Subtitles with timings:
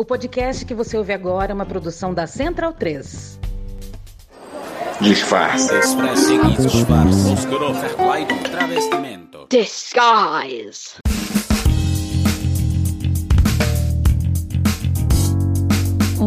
[0.00, 3.40] O podcast que você ouve agora é uma produção da Central 3.
[5.00, 5.74] Disfarce.
[9.50, 11.07] Disguise.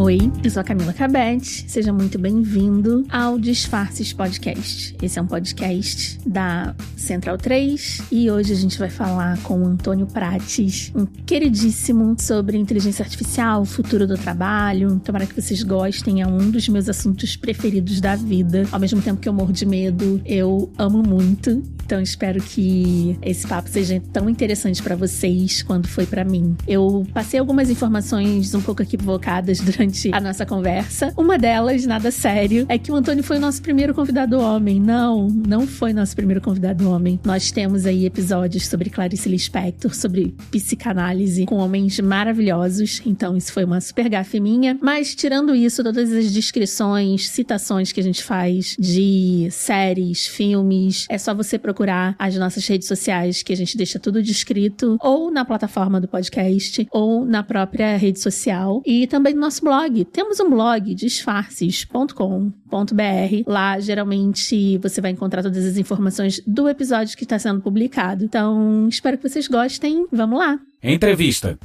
[0.02, 1.64] Oi, eu sou a Camila Cabete.
[1.70, 4.96] Seja muito bem-vindo ao Disfarces Podcast.
[5.00, 9.64] Esse é um podcast da Central 3 e hoje a gente vai falar com o
[9.64, 14.98] Antônio Prates, um queridíssimo sobre inteligência artificial, futuro do trabalho.
[15.04, 18.66] Tomara que vocês gostem, é um dos meus assuntos preferidos da vida.
[18.72, 21.62] Ao mesmo tempo que eu morro de medo, eu amo muito.
[21.84, 26.56] Então espero que esse papo seja tão interessante para vocês quanto foi para mim.
[26.66, 31.12] Eu passei algumas informações um pouco equivocadas durante a nossa conversa.
[31.16, 34.80] Uma delas, nada sério, é que o Antônio foi o nosso primeiro convidado homem.
[34.80, 37.18] Não, não foi nosso primeiro convidado homem.
[37.24, 43.00] Nós temos aí episódios sobre Clarice Lispector, sobre psicanálise com homens maravilhosos.
[43.04, 44.78] Então, isso foi uma super gafe minha.
[44.80, 51.18] Mas, tirando isso, todas as descrições, citações que a gente faz de séries, filmes, é
[51.18, 55.44] só você procurar as nossas redes sociais que a gente deixa tudo descrito ou na
[55.44, 60.04] plataforma do podcast ou na própria rede social e também no nosso blog blog.
[60.06, 63.42] Temos um blog, disfarces.com.br.
[63.46, 68.24] Lá, geralmente, você vai encontrar todas as informações do episódio que está sendo publicado.
[68.24, 70.06] Então, espero que vocês gostem.
[70.12, 70.58] Vamos lá.
[70.82, 71.58] Entrevista.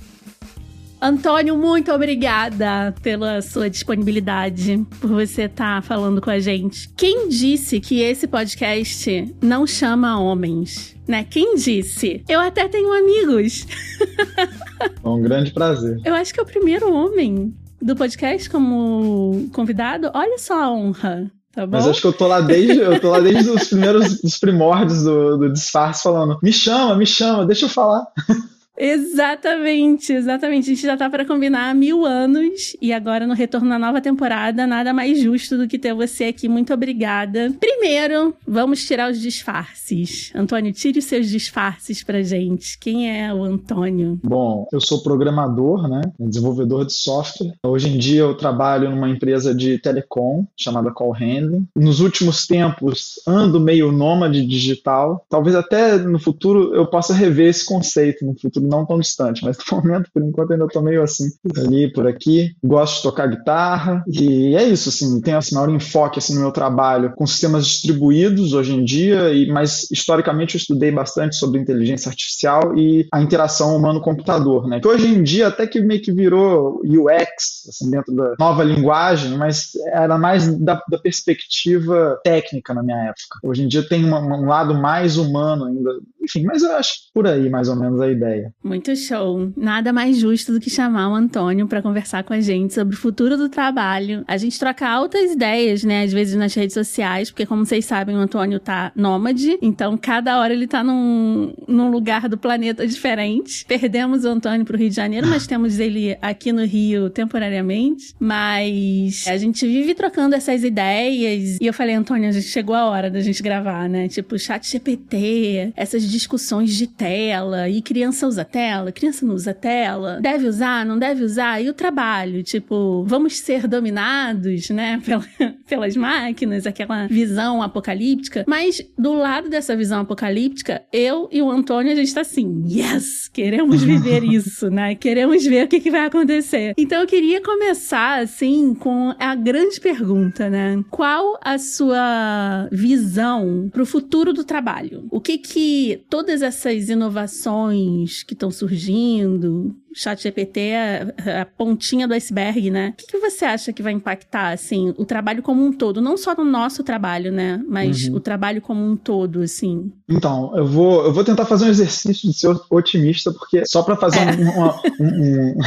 [1.00, 6.90] Antônio, muito obrigada pela sua disponibilidade, por você estar tá falando com a gente.
[6.98, 10.98] Quem disse que esse podcast não chama homens?
[11.08, 11.24] Né?
[11.24, 12.24] Quem disse?
[12.28, 13.68] Eu até tenho amigos.
[15.04, 16.00] É um grande prazer.
[16.06, 21.32] Eu acho que é o primeiro homem do podcast como convidado, olha só a honra.
[21.52, 24.38] Tá Mas acho que eu tô lá desde, eu tô lá desde os primeiros os
[24.38, 28.06] primórdios do, do disfarce falando: me chama, me chama, deixa eu falar.
[28.78, 30.66] Exatamente, exatamente.
[30.66, 34.00] A gente já tá para combinar há mil anos e agora no retorno na nova
[34.00, 36.48] temporada, nada mais justo do que ter você aqui.
[36.48, 37.54] Muito obrigada.
[37.60, 40.32] Primeiro, vamos tirar os disfarces.
[40.36, 42.78] Antônio, tire os seus disfarces pra gente.
[42.78, 44.20] Quem é o Antônio?
[44.24, 46.02] Bom, eu sou programador, né?
[46.20, 47.54] Desenvolvedor de software.
[47.66, 51.68] Hoje em dia eu trabalho numa empresa de telecom chamada Call Handling.
[51.76, 55.26] Nos últimos tempos ando meio nômade digital.
[55.30, 59.58] Talvez até no futuro eu possa rever esse conceito no futuro não tão distante, mas
[59.58, 61.26] no momento, por enquanto, ainda tô meio assim,
[61.58, 62.52] ali, por aqui.
[62.64, 66.52] Gosto de tocar guitarra e é isso, assim, tenho assim, maior enfoque assim, no meu
[66.52, 72.10] trabalho com sistemas distribuídos hoje em dia, e, mas historicamente eu estudei bastante sobre inteligência
[72.10, 74.80] artificial e a interação humano-computador, né?
[74.80, 79.38] Que hoje em dia até que meio que virou UX, assim, dentro da nova linguagem,
[79.38, 83.40] mas era mais da, da perspectiva técnica na minha época.
[83.44, 85.92] Hoje em dia tem uma, um lado mais humano ainda,
[86.22, 88.54] enfim, mas eu acho por aí mais ou menos a ideia.
[88.64, 89.52] Muito show.
[89.56, 92.98] Nada mais justo do que chamar o Antônio para conversar com a gente sobre o
[92.98, 94.26] futuro do trabalho.
[94.28, 98.16] A gente troca altas ideias, né, às vezes nas redes sociais, porque como vocês sabem,
[98.16, 103.64] o Antônio tá nômade, então cada hora ele tá num, num lugar do planeta diferente.
[103.66, 108.16] Perdemos o Antônio pro Rio de Janeiro, mas temos ele aqui no Rio temporariamente.
[108.20, 111.58] Mas a gente vive trocando essas ideias.
[111.62, 114.08] E eu falei, Antônio, a gente chegou a hora da gente gravar, né?
[114.08, 118.44] Tipo, chat GPT, essas discussões de tela e criança usa
[118.92, 123.68] criança não usa tela, deve usar, não deve usar, e o trabalho, tipo, vamos ser
[123.68, 125.26] dominados, né, pela,
[125.68, 128.44] pelas máquinas, aquela visão apocalíptica.
[128.48, 133.28] Mas do lado dessa visão apocalíptica, eu e o Antônio, a gente tá assim, yes,
[133.28, 136.74] queremos viver isso, né, queremos ver o que, que vai acontecer.
[136.78, 143.86] Então eu queria começar, assim, com a grande pergunta, né, qual a sua visão pro
[143.86, 145.08] futuro do trabalho?
[145.12, 152.14] O que que todas essas inovações que estão surgindo, chat GPT é a pontinha do
[152.14, 152.94] iceberg, né?
[152.94, 156.00] O que, que, você acha que vai impactar, assim, o trabalho como um todo?
[156.00, 157.60] Não só no nosso trabalho, né?
[157.68, 158.18] Mas uhum.
[158.18, 159.92] o trabalho como um todo, assim.
[160.08, 163.96] Então, eu vou, eu vou tentar fazer um exercício de ser otimista, porque só para
[163.96, 164.32] fazer é.
[164.36, 165.58] um, um, um,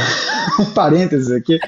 [0.61, 1.59] um, parêntese aqui,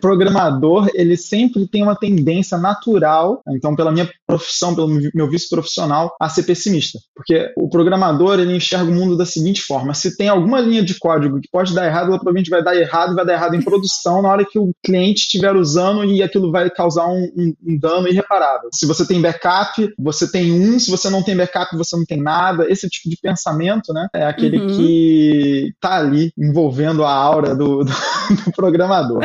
[0.00, 6.14] programador, ele sempre tem uma tendência natural, então pela minha profissão, pelo meu vício profissional,
[6.20, 6.98] a ser pessimista.
[7.14, 10.98] Porque o programador, ele enxerga o mundo da seguinte forma, se tem alguma linha de
[10.98, 14.22] código que pode dar errado, ela provavelmente vai dar errado vai dar errado em produção
[14.22, 18.08] na hora que o cliente estiver usando e aquilo vai causar um, um, um dano
[18.08, 18.68] irreparável.
[18.72, 22.20] Se você tem backup, você tem um, se você não tem backup, você não tem
[22.20, 22.70] nada.
[22.70, 24.76] Esse tipo de pensamento, né, é aquele uhum.
[24.76, 27.92] que tá ali envolvendo a aura do, do,
[28.44, 29.20] do programador.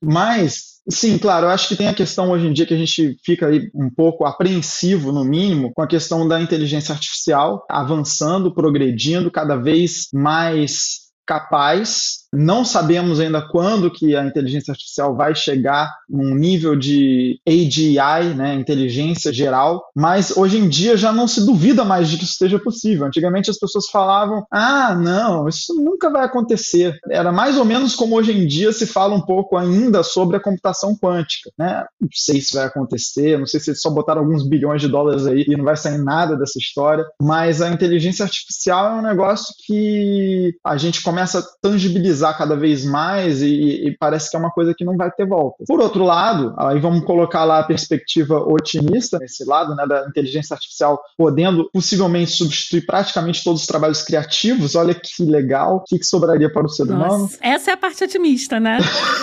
[0.00, 3.16] Mas Sim, claro, eu acho que tem a questão hoje em dia que a gente
[3.24, 9.30] fica aí um pouco apreensivo, no mínimo, com a questão da inteligência artificial avançando, progredindo,
[9.30, 16.34] cada vez mais capaz Não sabemos ainda quando que a inteligência artificial vai chegar num
[16.34, 22.08] nível de AGI, né, inteligência geral, mas hoje em dia já não se duvida mais
[22.08, 23.06] de que isso esteja possível.
[23.06, 26.98] Antigamente as pessoas falavam: "Ah, não, isso nunca vai acontecer".
[27.10, 30.40] Era mais ou menos como hoje em dia se fala um pouco ainda sobre a
[30.40, 31.84] computação quântica, né?
[32.00, 35.44] Não sei se vai acontecer, não sei se só botaram alguns bilhões de dólares aí
[35.46, 40.54] e não vai sair nada dessa história, mas a inteligência artificial é um negócio que
[40.64, 44.74] a gente começa a tangibilizar cada vez mais e, e parece que é uma coisa
[44.76, 45.64] que não vai ter volta.
[45.66, 50.52] Por outro lado, aí vamos colocar lá a perspectiva otimista nesse lado, né, da inteligência
[50.52, 54.74] artificial podendo possivelmente substituir praticamente todos os trabalhos criativos.
[54.74, 57.30] Olha que legal, o que, que sobraria para o ser Nossa, humano?
[57.40, 58.78] Essa é a parte otimista, né?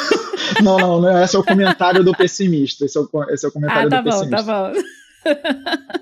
[0.63, 2.85] não, não, não, esse é o comentário do pessimista.
[2.85, 4.43] Esse é o, esse é o comentário ah, tá do bom, pessimista.
[4.43, 4.81] Tá bom.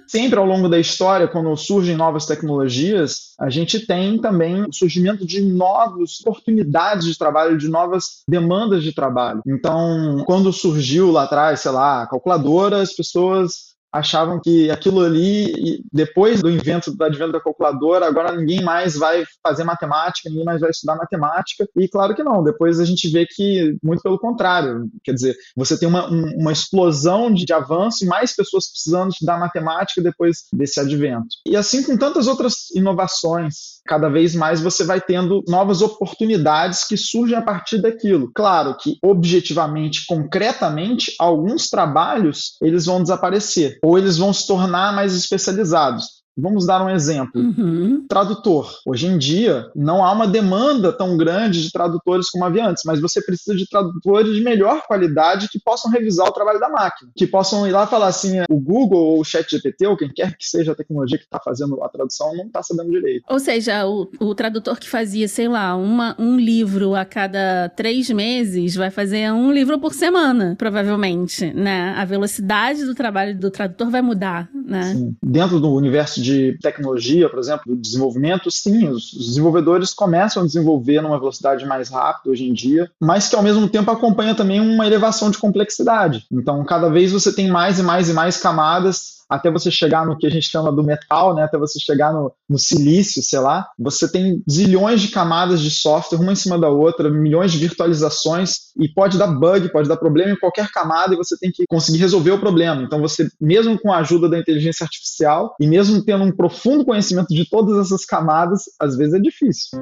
[0.08, 5.26] Sempre ao longo da história, quando surgem novas tecnologias, a gente tem também o surgimento
[5.26, 9.42] de novas oportunidades de trabalho, de novas demandas de trabalho.
[9.46, 15.82] Então, quando surgiu lá atrás, sei lá, a calculadora, as pessoas achavam que aquilo ali,
[15.92, 20.62] depois do invento do advento da calculadora, agora ninguém mais vai fazer matemática, ninguém mais
[20.62, 21.68] vai estudar matemática.
[21.76, 25.78] E claro que não, depois a gente vê que, muito pelo contrário, quer dizer, você
[25.78, 30.80] tem uma, uma explosão de, de avanço e mais pessoas precisando estudar matemática depois desse
[30.80, 31.28] advento.
[31.46, 36.98] E assim com tantas outras inovações, cada vez mais você vai tendo novas oportunidades que
[36.98, 38.32] surgem a partir daquilo.
[38.36, 45.16] Claro que objetivamente, concretamente, alguns trabalhos eles vão desaparecer ou eles vão se tornar mais
[45.16, 46.18] especializados.
[46.38, 47.42] Vamos dar um exemplo.
[47.42, 48.06] Uhum.
[48.08, 48.72] Tradutor.
[48.86, 53.02] Hoje em dia, não há uma demanda tão grande de tradutores como havia antes, mas
[53.02, 57.26] você precisa de tradutores de melhor qualidade que possam revisar o trabalho da máquina, que
[57.26, 60.74] possam ir lá falar assim: o Google ou o ChatGPT, ou quem quer que seja
[60.74, 63.24] a tecnologia que está fazendo a tradução, não está sabendo direito.
[63.28, 68.10] Ou seja, o, o, tradutor que fazia, sei lá, uma, um livro a cada três
[68.10, 71.94] meses vai fazer um livro por semana, provavelmente, né?
[71.98, 74.84] A velocidade do trabalho do tradutor vai mudar, né?
[74.94, 75.16] Sim.
[75.24, 80.46] Dentro do universo de de tecnologia, por exemplo, do desenvolvimento, sim, os desenvolvedores começam a
[80.46, 84.60] desenvolver numa velocidade mais rápida hoje em dia, mas que ao mesmo tempo acompanha também
[84.60, 86.26] uma elevação de complexidade.
[86.32, 90.18] Então, cada vez você tem mais e mais e mais camadas até você chegar no
[90.18, 93.68] que a gente chama do metal, né, até você chegar no, no silício, sei lá,
[93.78, 98.68] você tem zilhões de camadas de software, uma em cima da outra, milhões de virtualizações,
[98.80, 102.00] e pode dar bug, pode dar problema em qualquer camada, e você tem que conseguir
[102.00, 102.82] resolver o problema.
[102.82, 107.34] Então, você, mesmo com a ajuda da inteligência artificial, e mesmo tendo um profundo conhecimento
[107.34, 109.80] de todas essas camadas, às vezes é difícil.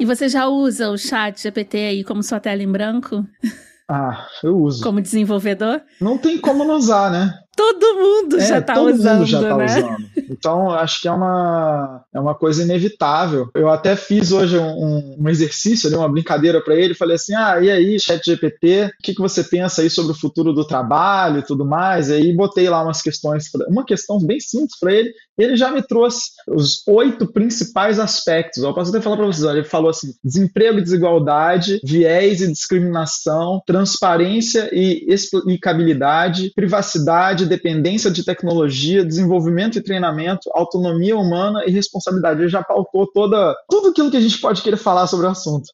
[0.00, 3.26] E você já usa o chat GPT aí como sua tela em branco?
[3.90, 4.82] Ah, eu uso.
[4.82, 5.80] Como desenvolvedor?
[6.00, 7.34] Não tem como não usar, né?
[7.58, 9.64] Todo mundo é, já está usando, mundo já tá né?
[9.64, 10.08] usando.
[10.30, 13.50] Então, acho que é uma, é uma coisa inevitável.
[13.52, 16.94] Eu até fiz hoje um, um exercício, uma brincadeira para ele.
[16.94, 20.18] Falei assim: ah, e aí, Chat GPT, o que, que você pensa aí sobre o
[20.18, 22.10] futuro do trabalho e tudo mais?
[22.10, 25.12] E aí, botei lá umas questões, uma questão bem simples para ele.
[25.38, 28.62] Ele já me trouxe os oito principais aspectos.
[28.62, 32.50] Eu posso até falar para vocês: olha, ele falou assim: desemprego e desigualdade, viés e
[32.50, 42.40] discriminação, transparência e explicabilidade, privacidade, dependência de tecnologia, desenvolvimento e treinamento, autonomia humana e responsabilidade.
[42.40, 45.68] Ele já pautou toda tudo aquilo que a gente pode querer falar sobre o assunto.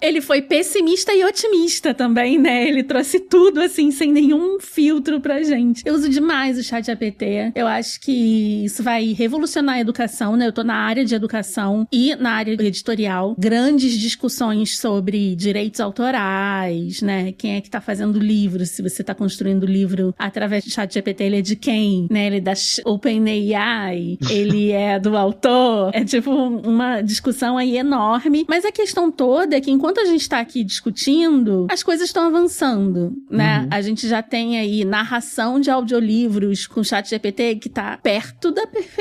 [0.00, 2.66] Ele foi pessimista e otimista também, né?
[2.66, 5.82] Ele trouxe tudo assim sem nenhum filtro pra gente.
[5.84, 7.52] Eu uso demais o chat GPT.
[7.54, 10.46] Eu acho que isso vai revolucionar a educação, né?
[10.46, 13.34] Eu tô na área de educação e na área editorial.
[13.38, 17.32] Grandes discussões sobre direitos autorais, né?
[17.32, 21.24] Quem é que tá fazendo livro, se você tá construindo livro através do chat GPT
[21.24, 22.06] ele é de quem?
[22.10, 22.26] Né?
[22.26, 22.52] Ele é da
[22.84, 25.90] OpenAI, ele é do autor.
[25.92, 28.44] É tipo uma discussão aí enorme.
[28.48, 32.26] Mas a questão toda é que enquanto a gente está aqui discutindo, as coisas estão
[32.26, 33.60] avançando, né?
[33.60, 33.68] Uhum.
[33.70, 38.66] A gente já tem aí narração de audiolivros com chat GPT que tá perto da
[38.66, 38.93] perfeição,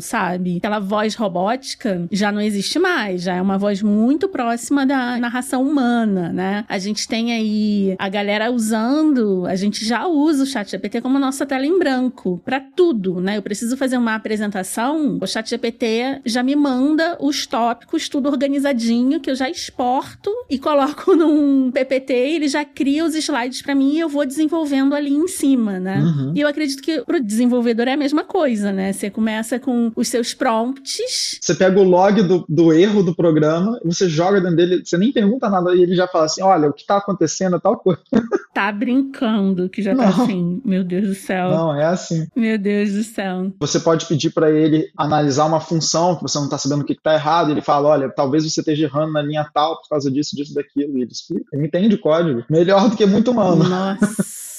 [0.00, 0.58] sabe?
[0.58, 5.62] Aquela voz robótica já não existe mais, já é uma voz muito próxima da narração
[5.62, 6.64] humana, né?
[6.68, 11.18] A gente tem aí a galera usando, a gente já usa o chat GPT como
[11.18, 13.36] nossa tela em branco para tudo, né?
[13.36, 19.20] Eu preciso fazer uma apresentação, o chat GPT já me manda os tópicos, tudo organizadinho,
[19.20, 23.94] que eu já exporto e coloco num PPT, ele já cria os slides para mim
[23.94, 25.98] e eu vou desenvolvendo ali em cima, né?
[25.98, 26.32] Uhum.
[26.34, 28.92] E eu acredito que pro desenvolvedor é a mesma coisa, né?
[28.92, 31.40] Você começa com os seus prompts.
[31.40, 35.12] Você pega o log do, do erro do programa, você joga dentro dele, você nem
[35.12, 38.00] pergunta nada e ele já fala assim: olha, o que tá acontecendo é tal coisa.
[38.54, 40.22] tá brincando, que já tá Não.
[40.22, 41.50] assim, meu Deus do céu.
[41.50, 42.28] Não, é assim.
[42.36, 43.52] Meu Deus do céu.
[43.58, 46.92] Você pode pedir para ele analisar uma função que você não está sabendo o que
[46.92, 47.50] está errado.
[47.50, 50.96] Ele fala: olha, talvez você esteja errando na linha tal por causa disso, disso, daquilo.
[50.96, 51.44] E ele explica.
[51.52, 52.44] Ele entende o código.
[52.48, 53.64] Melhor do que muito humano.
[53.64, 54.46] Nossa.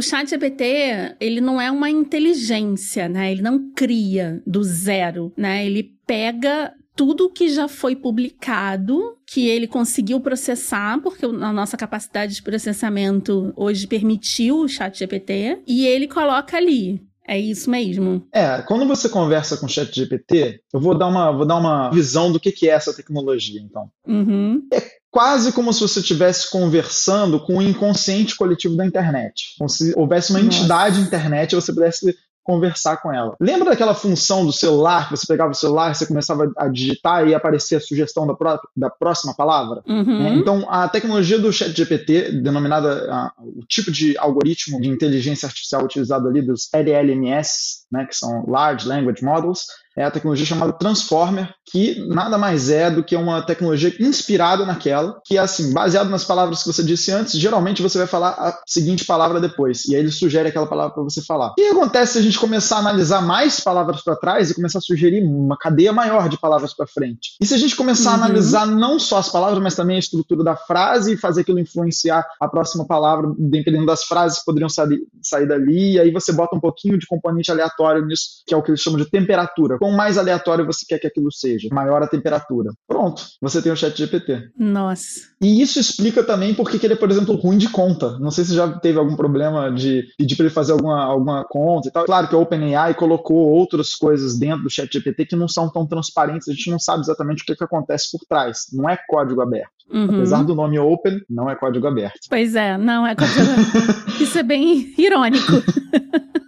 [0.00, 3.30] O chat GPT, ele não é uma inteligência, né?
[3.30, 5.66] Ele não cria do zero, né?
[5.66, 12.34] Ele pega tudo que já foi publicado, que ele conseguiu processar, porque a nossa capacidade
[12.34, 17.02] de processamento hoje permitiu o chat GPT, e ele coloca ali.
[17.28, 18.26] É isso mesmo.
[18.32, 21.90] É, quando você conversa com o chat GPT, eu vou dar uma, vou dar uma
[21.90, 23.90] visão do que, que é essa tecnologia, então.
[24.08, 24.62] Uhum.
[25.10, 29.54] Quase como se você estivesse conversando com o inconsciente coletivo da internet.
[29.58, 30.56] Como se houvesse uma Nossa.
[30.58, 33.36] entidade internet e você pudesse conversar com ela.
[33.38, 37.34] Lembra daquela função do celular, que você pegava o celular, você começava a digitar e
[37.34, 39.82] aparecia a sugestão da, pró- da próxima palavra?
[39.86, 40.22] Uhum.
[40.22, 40.34] né?
[40.34, 46.40] Então, a tecnologia do ChatGPT, denominada o tipo de algoritmo de inteligência artificial utilizado ali
[46.42, 52.36] dos LLMS, né, que são Large Language Models, é a tecnologia chamada Transformer, que nada
[52.38, 56.72] mais é do que uma tecnologia inspirada naquela, que é assim, baseado nas palavras que
[56.72, 60.48] você disse antes, geralmente você vai falar a seguinte palavra depois, e aí ele sugere
[60.48, 61.48] aquela palavra para você falar.
[61.50, 64.78] O que acontece se a gente começar a analisar mais palavras para trás e começar
[64.78, 67.36] a sugerir uma cadeia maior de palavras para frente?
[67.40, 68.22] E se a gente começar Uhum.
[68.22, 71.58] a analisar não só as palavras, mas também a estrutura da frase e fazer aquilo
[71.58, 76.32] influenciar a próxima palavra, dependendo das frases que poderiam sair, sair dali, e aí você
[76.32, 79.78] bota um pouquinho de componente aleatório nisso, que é o que eles chamam de temperatura.
[79.78, 82.70] Quanto mais aleatório você quer que aquilo seja, maior a temperatura.
[82.86, 84.50] Pronto, você tem o chat GPT.
[84.58, 85.20] Nossa.
[85.40, 88.18] E isso explica também por que ele é, por exemplo, ruim de conta.
[88.18, 91.88] Não sei se já teve algum problema de pedir para ele fazer alguma, alguma conta
[91.88, 92.04] e tal.
[92.04, 95.86] Claro que a OpenAI colocou outras coisas dentro do chat GPT que não são tão
[95.86, 98.66] transparentes, a gente não sabe exatamente o que, que acontece por trás.
[98.72, 99.70] Não é código aberto.
[99.90, 100.04] Uhum.
[100.04, 102.28] Apesar do nome Open, não é código aberto.
[102.28, 103.40] Pois é, não, é coisa...
[104.20, 105.52] Isso é bem irônico.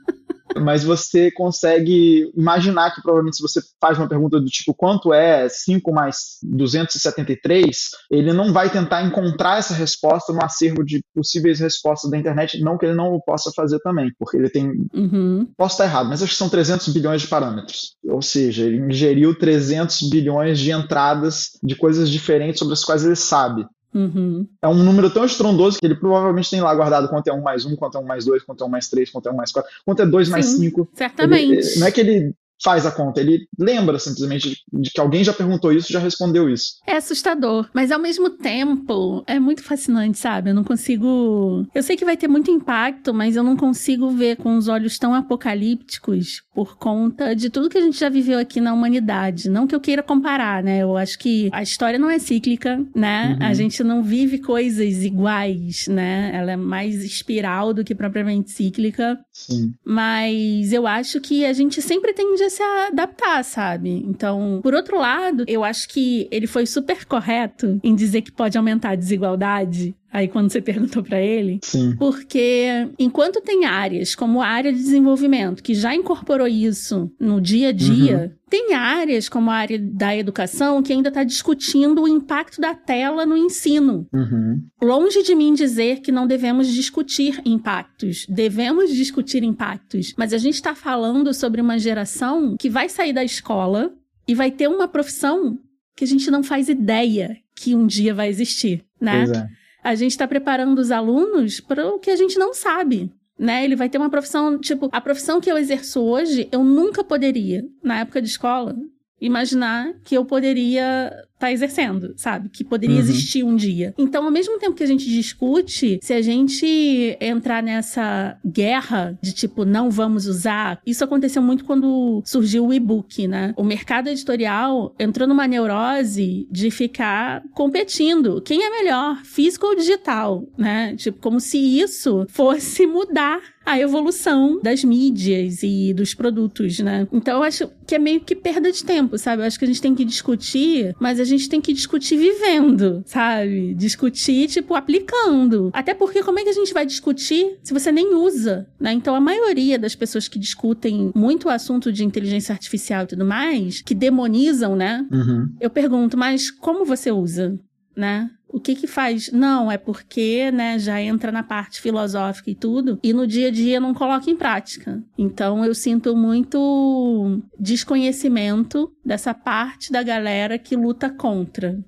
[0.60, 5.48] Mas você consegue imaginar que provavelmente se você faz uma pergunta do tipo quanto é
[5.48, 12.10] 5 mais 273, ele não vai tentar encontrar essa resposta no acervo de possíveis respostas
[12.10, 15.46] da internet, não que ele não o possa fazer também, porque ele tem Uhum.
[15.56, 17.96] Posso estar errado, mas acho que são 300 bilhões de parâmetros.
[18.04, 23.16] Ou seja, ele ingeriu 300 bilhões de entradas de coisas diferentes sobre as quais ele
[23.16, 23.66] sabe.
[23.94, 24.46] Uhum.
[24.62, 27.64] É um número tão estrondoso que ele provavelmente tem lá guardado quanto é 1 mais
[27.66, 29.52] 1, quanto é 1 mais 2, quanto é 1 mais 3, quanto é 1 mais
[29.52, 30.56] 4, quanto é 2 mais Sim.
[30.58, 30.88] 5.
[30.94, 31.52] Certamente.
[31.52, 35.32] Ele- não é que ele faz a conta, ele lembra simplesmente de, que alguém já
[35.32, 36.74] perguntou isso, já respondeu isso.
[36.86, 40.50] É assustador, mas ao mesmo tempo é muito fascinante, sabe?
[40.50, 41.66] Eu não consigo.
[41.74, 44.98] Eu sei que vai ter muito impacto, mas eu não consigo ver com os olhos
[44.98, 49.48] tão apocalípticos por conta de tudo que a gente já viveu aqui na humanidade.
[49.48, 50.82] Não que eu queira comparar, né?
[50.82, 53.36] Eu acho que a história não é cíclica, né?
[53.40, 53.46] Uhum.
[53.46, 56.30] A gente não vive coisas iguais, né?
[56.34, 59.18] Ela é mais espiral do que propriamente cíclica.
[59.32, 59.74] Sim.
[59.82, 63.90] Mas eu acho que a gente sempre tende a se adaptar, sabe?
[64.06, 68.58] Então, por outro lado, eu acho que ele foi super correto em dizer que pode
[68.58, 69.94] aumentar a desigualdade.
[70.12, 71.96] Aí, quando você perguntou pra ele, Sim.
[71.96, 77.70] porque enquanto tem áreas como a área de desenvolvimento que já incorporou isso no dia
[77.70, 82.60] a dia, tem áreas como a área da educação que ainda está discutindo o impacto
[82.60, 84.06] da tela no ensino.
[84.12, 84.62] Uhum.
[84.82, 88.26] Longe de mim dizer que não devemos discutir impactos.
[88.28, 90.12] Devemos discutir impactos.
[90.18, 93.94] Mas a gente está falando sobre uma geração que vai sair da escola
[94.28, 95.58] e vai ter uma profissão
[95.96, 99.24] que a gente não faz ideia que um dia vai existir, né?
[99.24, 99.61] Pois é.
[99.82, 103.10] A gente está preparando os alunos para o que a gente não sabe.
[103.38, 103.64] Né?
[103.64, 107.64] Ele vai ter uma profissão, tipo, a profissão que eu exerço hoje, eu nunca poderia,
[107.82, 108.76] na época de escola,
[109.20, 111.12] imaginar que eu poderia
[111.42, 112.48] estar exercendo, sabe?
[112.48, 113.02] Que poderia Uhum.
[113.02, 113.94] existir um dia.
[113.98, 119.32] Então, ao mesmo tempo que a gente discute, se a gente entrar nessa guerra de
[119.32, 123.52] tipo, não vamos usar, isso aconteceu muito quando surgiu o e-book, né?
[123.56, 128.40] O mercado editorial entrou numa neurose de ficar competindo.
[128.42, 130.94] Quem é melhor, físico ou digital, né?
[130.96, 137.06] Tipo, como se isso fosse mudar a evolução das mídias e dos produtos, né?
[137.12, 139.42] Então eu acho que é meio que perda de tempo, sabe?
[139.42, 143.02] Eu acho que a gente tem que discutir, mas a gente tem que discutir vivendo,
[143.06, 143.74] sabe?
[143.74, 145.70] Discutir, tipo, aplicando.
[145.72, 148.92] Até porque como é que a gente vai discutir se você nem usa, né?
[148.92, 153.24] Então a maioria das pessoas que discutem muito o assunto de inteligência artificial e tudo
[153.24, 155.06] mais, que demonizam, né?
[155.10, 155.48] Uhum.
[155.60, 157.58] Eu pergunto, mas como você usa,
[157.96, 158.30] né?
[158.52, 159.32] O que que faz?
[159.32, 163.50] Não, é porque, né, já entra na parte filosófica e tudo, e no dia a
[163.50, 165.02] dia não coloca em prática.
[165.16, 171.78] Então eu sinto muito desconhecimento dessa parte da galera que luta contra,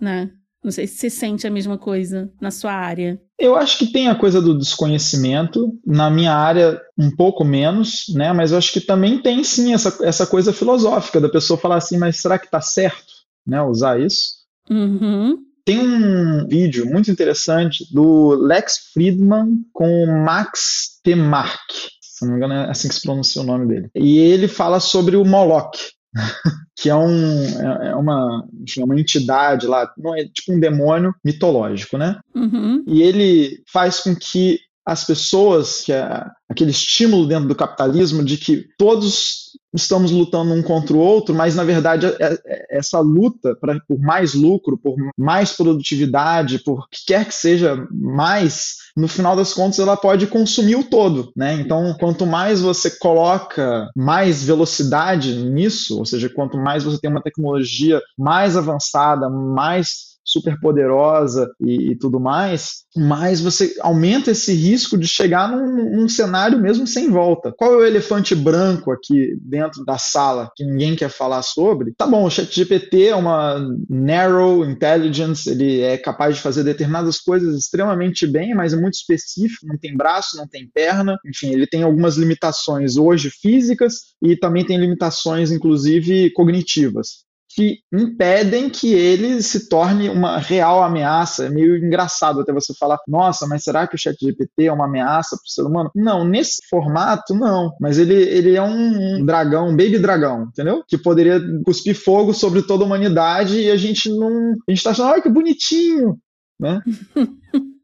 [0.00, 0.30] né?
[0.64, 3.20] Não sei se você sente a mesma coisa na sua área.
[3.38, 8.32] Eu acho que tem a coisa do desconhecimento, na minha área um pouco menos, né?
[8.32, 11.98] Mas eu acho que também tem sim essa, essa coisa filosófica da pessoa falar assim,
[11.98, 13.12] mas será que está certo,
[13.46, 13.62] né?
[13.62, 14.36] Usar isso?
[14.68, 15.38] Uhum.
[15.66, 21.58] Tem um vídeo muito interessante do Lex Friedman com o Max Temark,
[22.00, 23.90] se não me engano é assim que se pronuncia o nome dele.
[23.92, 25.76] E ele fala sobre o Moloch,
[26.78, 28.46] que é, um, é, é uma,
[28.78, 32.20] é uma entidade lá, não é tipo um demônio mitológico, né?
[32.32, 32.84] Uhum.
[32.86, 38.36] E ele faz com que as pessoas, que é aquele estímulo dentro do capitalismo de
[38.36, 43.54] que todos estamos lutando um contra o outro, mas na verdade é, é, essa luta
[43.60, 49.36] pra, por mais lucro, por mais produtividade, por que quer que seja mais, no final
[49.36, 51.54] das contas ela pode consumir o todo, né?
[51.54, 57.22] Então, quanto mais você coloca mais velocidade nisso, ou seja, quanto mais você tem uma
[57.22, 64.98] tecnologia mais avançada, mais super poderosa e, e, tudo mais, mais você aumenta esse risco
[64.98, 67.52] de chegar num, num, cenário mesmo sem volta.
[67.56, 71.94] Qual é o elefante branco aqui dentro da sala que ninguém quer falar sobre?
[71.96, 77.56] Tá bom, o ChatGPT é uma narrow intelligence, ele é capaz de fazer determinadas coisas
[77.56, 81.82] extremamente bem, mas é muito específico, não tem braço, não tem perna, enfim, ele tem
[81.82, 87.25] algumas limitações hoje físicas e também tem limitações, inclusive, cognitivas
[87.56, 91.46] que impedem que ele se torne uma real ameaça.
[91.46, 94.84] É meio engraçado até você falar, nossa, mas será que o chat GPT é uma
[94.84, 95.90] ameaça para o ser humano?
[95.94, 97.72] Não, nesse formato, não.
[97.80, 100.84] Mas ele, ele é um dragão, um baby dragão, entendeu?
[100.86, 104.50] Que poderia cuspir fogo sobre toda a humanidade e a gente não.
[104.68, 106.18] A gente está achando, ai, que bonitinho,
[106.60, 106.82] né?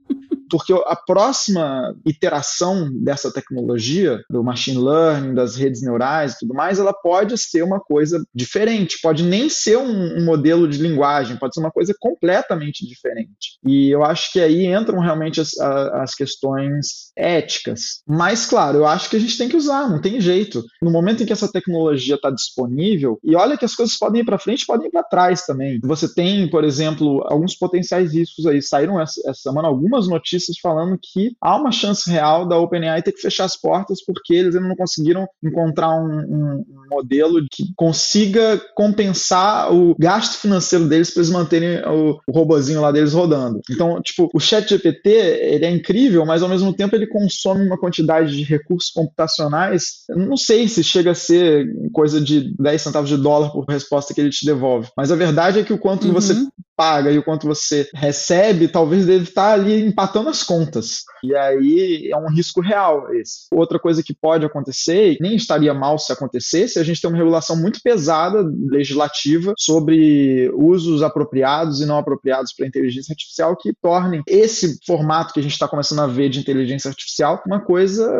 [0.52, 6.78] porque a próxima iteração dessa tecnologia, do machine learning, das redes neurais e tudo mais,
[6.78, 11.54] ela pode ser uma coisa diferente, pode nem ser um, um modelo de linguagem, pode
[11.54, 13.58] ser uma coisa completamente diferente.
[13.66, 18.02] E eu acho que aí entram realmente as, as questões éticas.
[18.06, 20.62] Mas, claro, eu acho que a gente tem que usar, não tem jeito.
[20.82, 24.24] No momento em que essa tecnologia está disponível, e olha que as coisas podem ir
[24.24, 25.80] para frente, podem ir para trás também.
[25.82, 28.60] Você tem, por exemplo, alguns potenciais riscos aí.
[28.60, 33.02] Saíram essa, essa semana algumas notícias notícias falando que há uma chance real da OpenAI
[33.02, 37.72] ter que fechar as portas porque eles ainda não conseguiram encontrar um, um, modelo que
[37.76, 43.60] consiga compensar o gasto financeiro deles para eles manterem o, o robozinho lá deles rodando.
[43.70, 47.78] Então, tipo, o chat GPT, ele é incrível, mas ao mesmo tempo ele consome uma
[47.78, 53.16] quantidade de recursos computacionais, não sei se chega a ser coisa de 10 centavos de
[53.16, 56.12] dólar por resposta que ele te devolve, mas a verdade é que o quanto uhum.
[56.12, 56.34] você
[56.76, 61.02] paga e o quanto você recebe, talvez deve estar ali empatando as contas.
[61.22, 63.46] E aí é um risco real esse.
[63.52, 67.56] Outra coisa que pode acontecer, nem estaria mal se acontecesse, a gente tem uma regulação
[67.56, 74.78] muito pesada legislativa sobre usos apropriados e não apropriados para inteligência artificial que tornem esse
[74.86, 78.10] formato que a gente está começando a ver de inteligência artificial uma coisa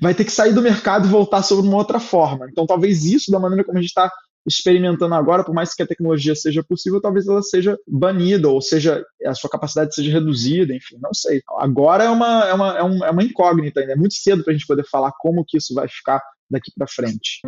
[0.00, 2.46] vai ter que sair do mercado e voltar sobre uma outra forma.
[2.50, 4.10] Então talvez isso da maneira como a gente está
[4.46, 9.04] experimentando agora, por mais que a tecnologia seja possível, talvez ela seja banida, ou seja,
[9.24, 11.42] a sua capacidade seja reduzida, enfim, não sei.
[11.58, 14.52] Agora é uma, é uma, é, um, é uma incógnita ainda, é muito cedo para
[14.52, 17.40] a gente poder falar como que isso vai ficar daqui para frente.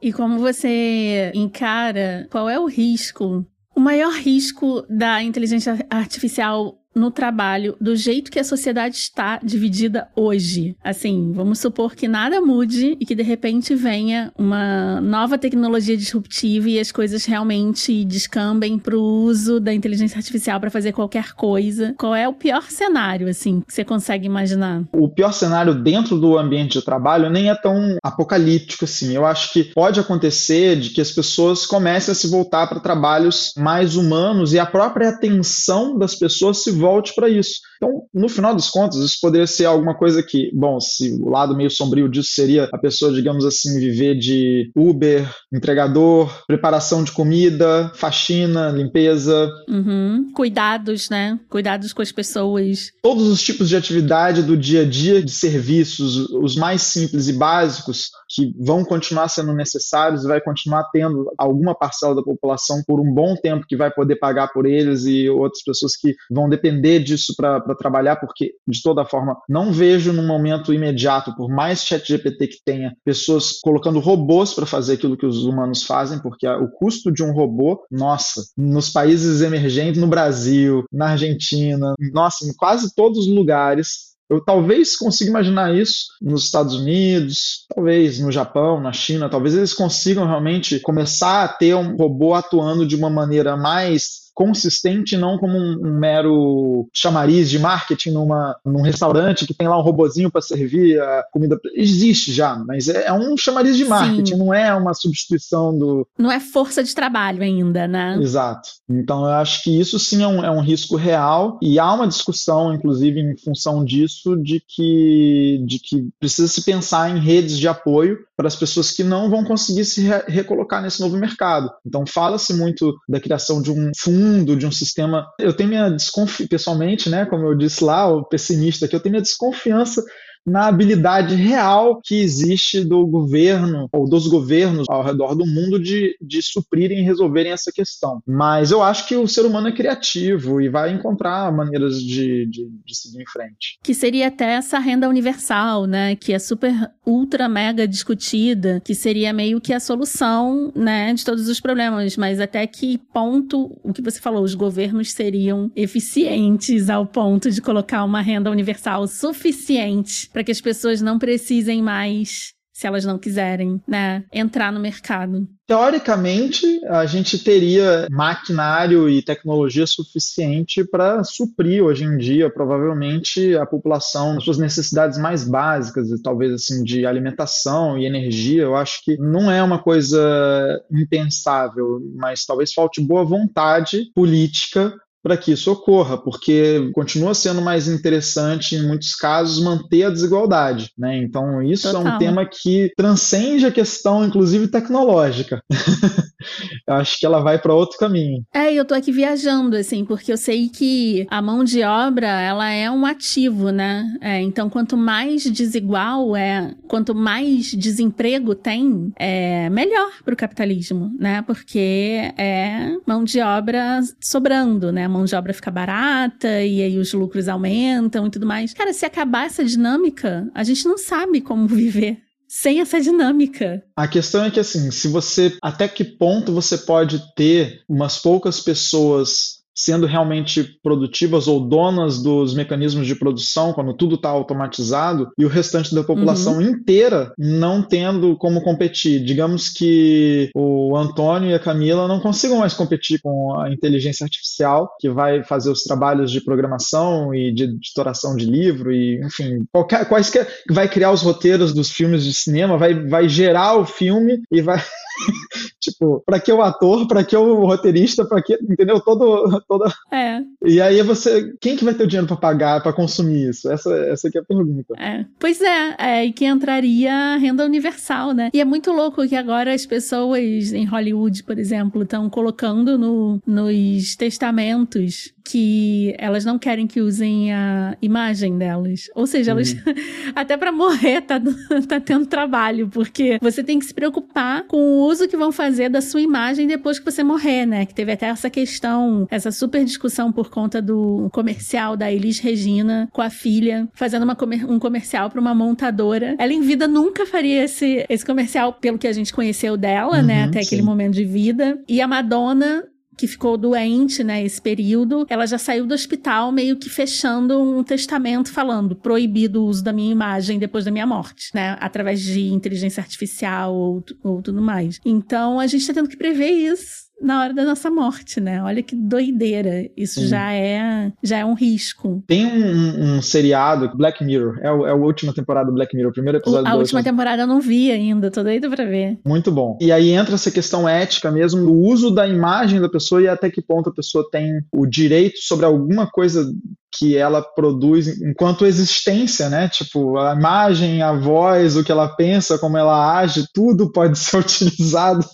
[0.00, 7.10] E como você encara qual é o risco, o maior risco da inteligência artificial no
[7.10, 10.76] trabalho do jeito que a sociedade está dividida hoje.
[10.82, 16.68] Assim, vamos supor que nada mude e que de repente venha uma nova tecnologia disruptiva
[16.68, 21.94] e as coisas realmente descambem para o uso da inteligência artificial para fazer qualquer coisa.
[21.98, 24.82] Qual é o pior cenário, assim, que você consegue imaginar?
[24.92, 29.12] O pior cenário dentro do ambiente de trabalho nem é tão apocalíptico assim.
[29.12, 33.52] Eu acho que pode acontecer de que as pessoas comecem a se voltar para trabalhos
[33.56, 37.60] mais humanos e a própria atenção das pessoas se volte para isso.
[37.82, 41.56] Então, no final das contas, isso poderia ser alguma coisa que, bom, se o lado
[41.56, 47.90] meio sombrio disso seria a pessoa, digamos assim, viver de Uber, entregador, preparação de comida,
[47.96, 49.50] faxina, limpeza.
[49.68, 50.30] Uhum.
[50.32, 51.40] Cuidados, né?
[51.48, 52.92] Cuidados com as pessoas.
[53.02, 57.32] Todos os tipos de atividade do dia a dia, de serviços, os mais simples e
[57.32, 63.00] básicos, que vão continuar sendo necessários e vai continuar tendo alguma parcela da população por
[63.00, 67.00] um bom tempo que vai poder pagar por eles e outras pessoas que vão depender
[67.00, 72.06] disso para trabalhar, porque de toda forma não vejo no momento imediato, por mais chat
[72.06, 76.68] GPT que tenha, pessoas colocando robôs para fazer aquilo que os humanos fazem, porque o
[76.68, 82.94] custo de um robô, nossa, nos países emergentes, no Brasil, na Argentina, nossa, em quase
[82.94, 88.92] todos os lugares, eu talvez consiga imaginar isso nos Estados Unidos, talvez no Japão, na
[88.92, 94.21] China, talvez eles consigam realmente começar a ter um robô atuando de uma maneira mais
[94.34, 99.78] consistente, não como um, um mero chamariz de marketing numa, num restaurante que tem lá
[99.78, 101.58] um robozinho para servir a comida.
[101.74, 104.38] Existe já, mas é, é um chamariz de marketing, Sim.
[104.38, 106.06] não é uma substituição do.
[106.18, 108.18] Não é força de trabalho ainda, né?
[108.20, 108.68] Exato.
[108.88, 112.08] Então eu acho que isso sim é um, é um risco real e há uma
[112.08, 117.68] discussão, inclusive, em função disso, de que, de que precisa se pensar em redes de
[117.68, 121.70] apoio para as pessoas que não vão conseguir se re recolocar nesse novo mercado.
[121.86, 125.24] Então fala-se muito da criação de um fundo, de um sistema.
[125.38, 129.12] Eu tenho minha desconfiança, pessoalmente, né, como eu disse lá, o pessimista, que eu tenho
[129.12, 130.02] minha desconfiança
[130.46, 136.16] na habilidade real que existe do governo ou dos governos ao redor do mundo de,
[136.20, 138.20] de suprirem e resolverem essa questão.
[138.26, 142.68] Mas eu acho que o ser humano é criativo e vai encontrar maneiras de, de,
[142.84, 143.78] de seguir em frente.
[143.82, 146.16] Que seria até essa renda universal, né?
[146.16, 146.74] Que é super,
[147.06, 152.16] ultra, mega discutida, que seria meio que a solução, né, de todos os problemas.
[152.16, 157.60] Mas até que ponto, o que você falou, os governos seriam eficientes ao ponto de
[157.60, 163.18] colocar uma renda universal suficiente para que as pessoas não precisem mais se elas não
[163.18, 165.46] quiserem, né, entrar no mercado.
[165.66, 173.66] Teoricamente, a gente teria maquinário e tecnologia suficiente para suprir hoje em dia, provavelmente, a
[173.66, 178.62] população nas suas necessidades mais básicas, talvez assim, de alimentação e energia.
[178.62, 184.92] Eu acho que não é uma coisa impensável, mas talvez falte boa vontade política
[185.22, 190.90] para que isso ocorra, porque continua sendo mais interessante, em muitos casos, manter a desigualdade.
[190.98, 191.18] Né?
[191.18, 192.06] Então, isso Total.
[192.06, 195.62] é um tema que transcende a questão, inclusive, tecnológica.
[196.86, 198.44] eu acho que ela vai para outro caminho.
[198.52, 202.68] É, eu tô aqui viajando, assim, porque eu sei que a mão de obra, ela
[202.70, 204.04] é um ativo, né?
[204.20, 211.12] É, então, quanto mais desigual é, quanto mais desemprego tem, é melhor para o capitalismo,
[211.18, 211.42] né?
[211.42, 215.08] Porque é mão de obra sobrando, né?
[215.12, 218.74] Mão de obra fica barata e aí os lucros aumentam e tudo mais.
[218.74, 223.82] Cara, se acabar essa dinâmica, a gente não sabe como viver sem essa dinâmica.
[223.96, 228.60] A questão é que assim, se você até que ponto você pode ter umas poucas
[228.60, 235.44] pessoas sendo realmente produtivas ou donas dos mecanismos de produção, quando tudo está automatizado, e
[235.44, 236.62] o restante da população uhum.
[236.62, 239.24] inteira não tendo como competir.
[239.24, 244.90] Digamos que o Antônio e a Camila não consigam mais competir com a inteligência artificial,
[245.00, 250.08] que vai fazer os trabalhos de programação e de editoração de livro, e enfim, qualquer,
[250.08, 254.60] quaisquer, vai criar os roteiros dos filmes de cinema, vai, vai gerar o filme e
[254.60, 254.82] vai.
[255.80, 259.00] tipo, para que o ator, para que o roteirista, para que, entendeu?
[259.00, 259.92] Todo, toda.
[260.10, 260.40] É.
[260.64, 263.70] E aí você, quem que vai ter o dinheiro para pagar, para consumir isso?
[263.70, 264.94] Essa, essa aqui é a pergunta.
[264.98, 265.24] É.
[265.38, 268.50] Pois é, é, e que entraria a renda universal, né?
[268.52, 273.40] E é muito louco que agora as pessoas em Hollywood, por exemplo, estão colocando no,
[273.46, 279.10] nos testamentos que elas não querem que usem a imagem delas.
[279.14, 279.94] Ou seja, elas uhum.
[280.34, 281.40] até para morrer tá,
[281.88, 285.88] tá tendo trabalho, porque você tem que se preocupar com o uso que vão fazer
[285.88, 287.86] da sua imagem depois que você morrer, né?
[287.86, 293.08] Que teve até essa questão, essa super discussão por conta do comercial da Elis Regina
[293.12, 294.36] com a filha, fazendo uma
[294.68, 296.34] um comercial para uma montadora.
[296.38, 300.20] Ela em vida nunca faria esse, esse comercial pelo que a gente conheceu dela, né?
[300.20, 300.44] uhum, né?
[300.44, 300.66] Até sim.
[300.66, 301.78] aquele momento de vida.
[301.88, 302.84] E a Madonna
[303.22, 307.84] que ficou doente, né, esse período, ela já saiu do hospital meio que fechando um
[307.84, 312.48] testamento falando proibido o uso da minha imagem depois da minha morte, né, através de
[312.48, 314.98] inteligência artificial ou, ou tudo mais.
[315.04, 318.62] Então a gente tá tendo que prever isso na hora da nossa morte, né?
[318.62, 319.88] Olha que doideira.
[319.96, 320.26] Isso Sim.
[320.26, 322.22] já é já é um risco.
[322.26, 326.10] Tem um, um seriado, Black Mirror, é, o, é a última temporada do Black Mirror,
[326.10, 326.70] o primeiro episódio.
[326.70, 329.18] A última temporada eu não vi ainda, tô doido pra ver.
[329.24, 329.78] Muito bom.
[329.80, 333.50] E aí entra essa questão ética mesmo, do uso da imagem da pessoa e até
[333.50, 336.52] que ponto a pessoa tem o direito sobre alguma coisa
[336.94, 339.68] que ela produz enquanto existência, né?
[339.68, 344.38] Tipo, a imagem, a voz, o que ela pensa, como ela age, tudo pode ser
[344.38, 345.24] utilizado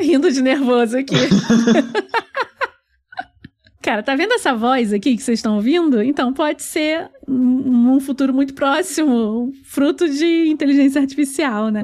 [0.00, 1.14] Rindo de nervoso aqui.
[3.84, 6.02] Cara, tá vendo essa voz aqui que vocês estão ouvindo?
[6.02, 11.82] Então pode ser num futuro muito próximo, fruto de inteligência artificial, né?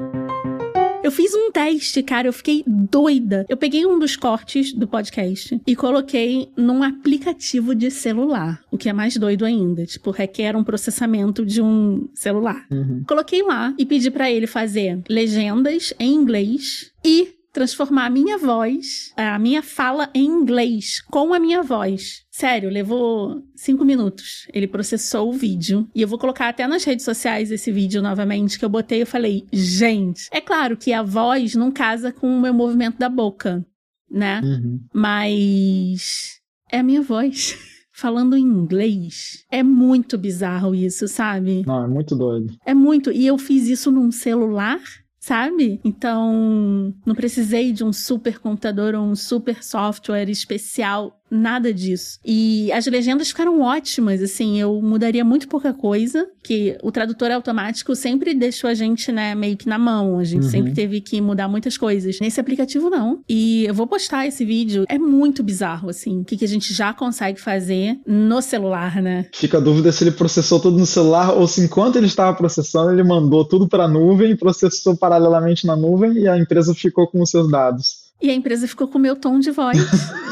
[1.03, 3.45] Eu fiz um teste, cara, eu fiquei doida.
[3.49, 8.87] Eu peguei um dos cortes do podcast e coloquei num aplicativo de celular, o que
[8.87, 9.85] é mais doido ainda.
[9.85, 12.65] Tipo, requer um processamento de um celular.
[12.71, 13.03] Uhum.
[13.07, 19.13] Coloquei lá e pedi para ele fazer legendas em inglês e transformar a minha voz,
[19.15, 22.23] a minha fala em inglês com a minha voz.
[22.31, 24.47] Sério, levou cinco minutos.
[24.53, 25.87] Ele processou o vídeo.
[25.93, 29.01] E eu vou colocar até nas redes sociais esse vídeo novamente que eu botei.
[29.01, 33.09] Eu falei, gente, é claro que a voz não casa com o meu movimento da
[33.09, 33.65] boca.
[34.09, 34.41] né?
[34.43, 34.79] Uhum.
[34.93, 36.39] Mas
[36.71, 37.57] é a minha voz.
[37.93, 39.45] Falando em inglês.
[39.51, 41.61] É muito bizarro isso, sabe?
[41.67, 42.55] Não, é muito doido.
[42.65, 43.11] É muito.
[43.11, 44.79] E eu fiz isso num celular
[45.21, 45.79] sabe?
[45.85, 52.19] Então, não precisei de um super computador ou um super software especial nada disso.
[52.25, 57.95] E as legendas ficaram ótimas, assim, eu mudaria muito pouca coisa, que o tradutor automático
[57.95, 60.49] sempre deixou a gente, né, meio que na mão, a gente uhum.
[60.49, 62.19] sempre teve que mudar muitas coisas.
[62.19, 63.21] Nesse aplicativo não.
[63.29, 66.73] E eu vou postar esse vídeo, é muito bizarro, assim, o que, que a gente
[66.73, 69.27] já consegue fazer no celular, né?
[69.33, 72.91] Fica a dúvida se ele processou tudo no celular ou se enquanto ele estava processando,
[72.91, 77.21] ele mandou tudo para a nuvem, processou paralelamente na nuvem e a empresa ficou com
[77.21, 78.00] os seus dados.
[78.21, 79.77] E a empresa ficou com o meu tom de voz.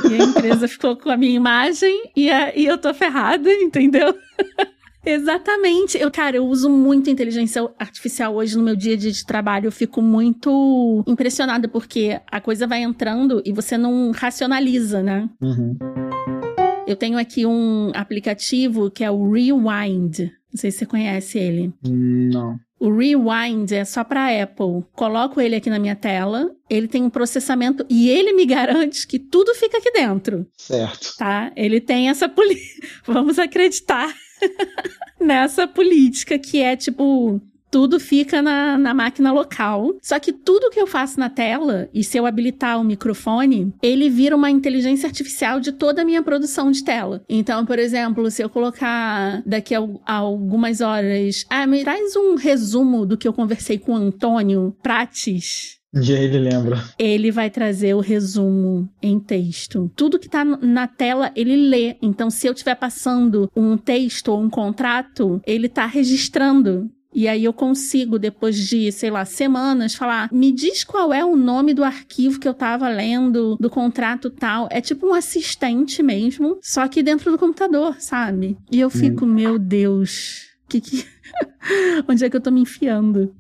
[0.10, 2.12] e a empresa ficou com a minha imagem.
[2.16, 4.16] E, a, e eu tô ferrada, entendeu?
[5.06, 5.98] Exatamente.
[5.98, 9.68] Eu, cara, eu uso muito inteligência artificial hoje no meu dia a dia de trabalho.
[9.68, 15.30] Eu fico muito impressionada porque a coisa vai entrando e você não racionaliza, né?
[15.42, 15.78] Uhum.
[16.86, 20.20] Eu tenho aqui um aplicativo que é o Rewind.
[20.20, 21.74] Não sei se você conhece ele.
[21.84, 22.60] Não.
[22.80, 24.84] O Rewind é só para Apple.
[24.94, 29.20] Coloco ele aqui na minha tela, ele tem um processamento e ele me garante que
[29.20, 30.48] tudo fica aqui dentro.
[30.58, 31.16] Certo.
[31.18, 31.52] Tá?
[31.56, 32.88] Ele tem essa política.
[33.06, 34.14] Vamos acreditar
[35.20, 39.96] nessa política que é tipo tudo fica na, na máquina local.
[40.02, 44.10] Só que tudo que eu faço na tela, e se eu habilitar o microfone, ele
[44.10, 47.24] vira uma inteligência artificial de toda a minha produção de tela.
[47.30, 52.36] Então, por exemplo, se eu colocar daqui a, a algumas horas, ah, me traz um
[52.36, 55.80] resumo do que eu conversei com o Antônio Prates.
[55.94, 56.84] E aí ele lembra.
[57.00, 59.92] Ele vai trazer o resumo em texto.
[59.96, 61.96] Tudo que tá na tela, ele lê.
[62.02, 66.90] Então, se eu estiver passando um texto ou um contrato, ele tá registrando.
[67.14, 71.36] E aí eu consigo, depois de, sei lá, semanas, falar: me diz qual é o
[71.36, 74.68] nome do arquivo que eu tava lendo, do contrato tal.
[74.72, 78.58] É tipo um assistente mesmo, só que dentro do computador, sabe?
[78.72, 79.30] E eu fico, hum.
[79.30, 81.06] meu Deus, que que.
[82.08, 83.34] Onde é que eu tô me enfiando?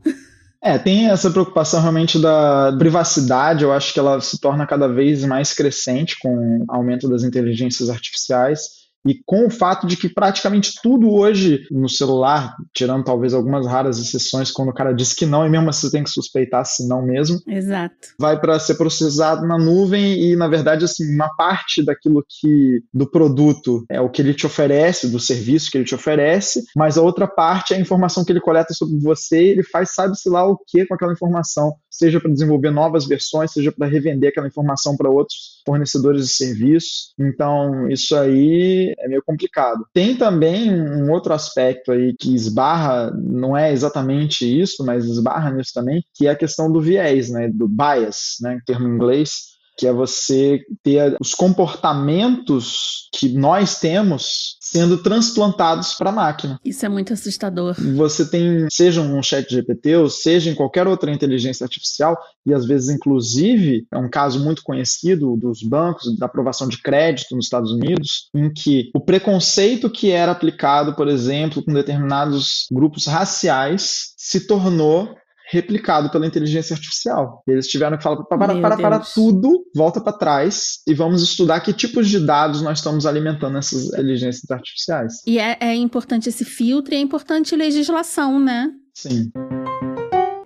[0.61, 5.23] É, tem essa preocupação realmente da privacidade, eu acho que ela se torna cada vez
[5.23, 8.78] mais crescente com o aumento das inteligências artificiais.
[9.07, 13.97] E com o fato de que praticamente tudo hoje no celular, tirando talvez algumas raras
[13.99, 16.87] exceções, quando o cara diz que não, e mesmo assim você tem que suspeitar se
[16.87, 17.39] não mesmo.
[17.47, 17.95] Exato.
[18.19, 23.09] Vai para ser processado na nuvem e, na verdade, assim, uma parte daquilo que do
[23.09, 27.01] produto é o que ele te oferece, do serviço que ele te oferece, mas a
[27.01, 30.57] outra parte é a informação que ele coleta sobre você, ele faz sabe-se lá o
[30.67, 35.09] que com aquela informação, seja para desenvolver novas versões, seja para revender aquela informação para
[35.09, 37.13] outros fornecedores de serviços.
[37.19, 39.85] Então, isso aí é meio complicado.
[39.93, 45.71] Tem também um outro aspecto aí que esbarra, não é exatamente isso, mas esbarra nisso
[45.75, 49.85] também, que é a questão do viés, né, do bias, né, em termo inglês, que
[49.85, 56.59] é você ter os comportamentos que nós temos sendo transplantados para a máquina.
[56.63, 57.75] Isso é muito assustador.
[57.95, 62.65] Você tem, seja um chat GPT ou seja em qualquer outra inteligência artificial, e às
[62.65, 67.71] vezes, inclusive, é um caso muito conhecido dos bancos, da aprovação de crédito nos Estados
[67.71, 74.45] Unidos, em que o preconceito que era aplicado, por exemplo, com determinados grupos raciais se
[74.45, 75.15] tornou
[75.49, 77.43] replicado pela inteligência artificial.
[77.47, 81.73] Eles tiveram que falar para para, para tudo, volta para trás e vamos estudar que
[81.73, 85.13] tipos de dados nós estamos alimentando essas inteligências artificiais.
[85.25, 88.69] E é, é importante esse filtro e é importante legislação, né?
[88.93, 89.31] Sim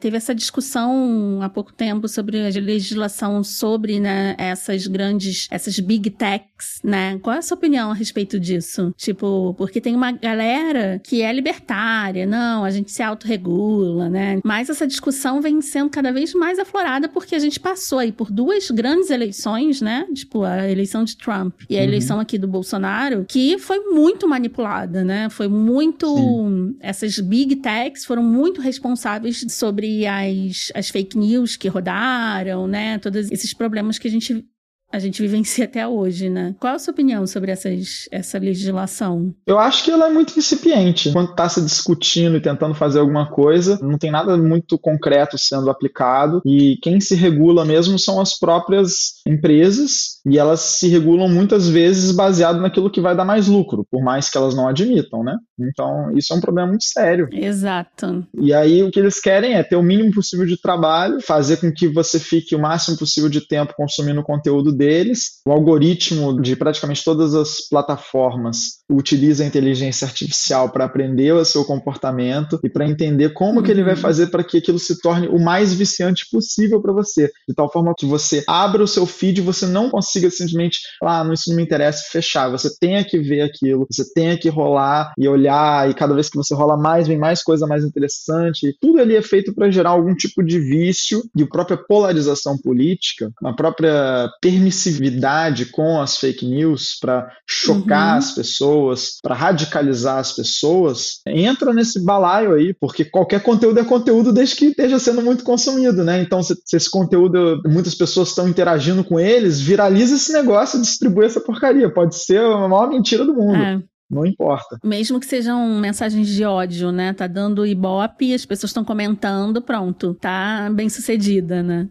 [0.03, 6.09] teve essa discussão há pouco tempo sobre a legislação sobre né, essas grandes, essas big
[6.09, 7.17] techs, né?
[7.19, 8.93] Qual é a sua opinião a respeito disso?
[8.97, 14.41] Tipo, porque tem uma galera que é libertária, não, a gente se autorregula, né?
[14.43, 18.29] Mas essa discussão vem sendo cada vez mais aflorada porque a gente passou aí por
[18.29, 20.05] duas grandes eleições, né?
[20.13, 21.87] Tipo, a eleição de Trump e a uhum.
[21.87, 25.29] eleição aqui do Bolsonaro, que foi muito manipulada, né?
[25.29, 26.13] Foi muito.
[26.13, 26.75] Sim.
[26.81, 32.97] Essas big techs foram muito responsáveis sobre as, as fake news que rodaram, né?
[32.99, 34.45] Todos esses problemas que a gente
[34.93, 36.55] a gente vivencia até hoje, né?
[36.59, 39.33] Qual a sua opinião sobre essas, essa legislação?
[39.47, 41.11] Eu acho que ela é muito incipiente.
[41.11, 45.71] Quando está se discutindo e tentando fazer alguma coisa, não tem nada muito concreto sendo
[45.71, 51.67] aplicado e quem se regula mesmo são as próprias empresas e elas se regulam muitas
[51.67, 55.37] vezes baseado naquilo que vai dar mais lucro, por mais que elas não admitam, né?
[55.59, 57.27] Então, isso é um problema muito sério.
[57.31, 58.25] Exato.
[58.39, 61.71] E aí, o que eles querem é ter o mínimo possível de trabalho, fazer com
[61.71, 65.41] que você fique o máximo possível de tempo consumindo o conteúdo deles.
[65.45, 71.65] O algoritmo de praticamente todas as plataformas utiliza a inteligência artificial para aprender o seu
[71.65, 73.63] comportamento e para entender como uhum.
[73.63, 73.99] que ele vai uhum.
[73.99, 77.93] fazer para que aquilo se torne o mais viciante possível para você, de tal forma
[77.97, 81.63] que você abra o seu feed e você não consiga simplesmente, ah, isso não me
[81.63, 82.49] interessa, fechar.
[82.49, 86.37] Você tenha que ver aquilo, você tenha que rolar e olhar, e cada vez que
[86.37, 88.75] você rola mais, vem mais coisa mais interessante.
[88.79, 93.31] Tudo ali é feito para gerar algum tipo de vício e a própria polarização política,
[93.43, 98.17] a própria permissividade com as fake news para chocar uhum.
[98.17, 104.31] as pessoas, para radicalizar as pessoas, entra nesse balaio aí, porque qualquer conteúdo é conteúdo
[104.31, 106.21] desde que esteja sendo muito consumido, né?
[106.21, 111.25] Então, se, se esse conteúdo, muitas pessoas estão interagindo com eles, viraliza esse negócio, distribui
[111.25, 111.89] essa porcaria.
[111.91, 113.55] Pode ser a maior mentira do mundo.
[113.55, 113.81] É.
[114.09, 114.77] Não importa.
[114.83, 117.13] Mesmo que sejam mensagens de ódio, né?
[117.13, 121.87] Tá dando ibope, as pessoas estão comentando, pronto, tá bem sucedida, né?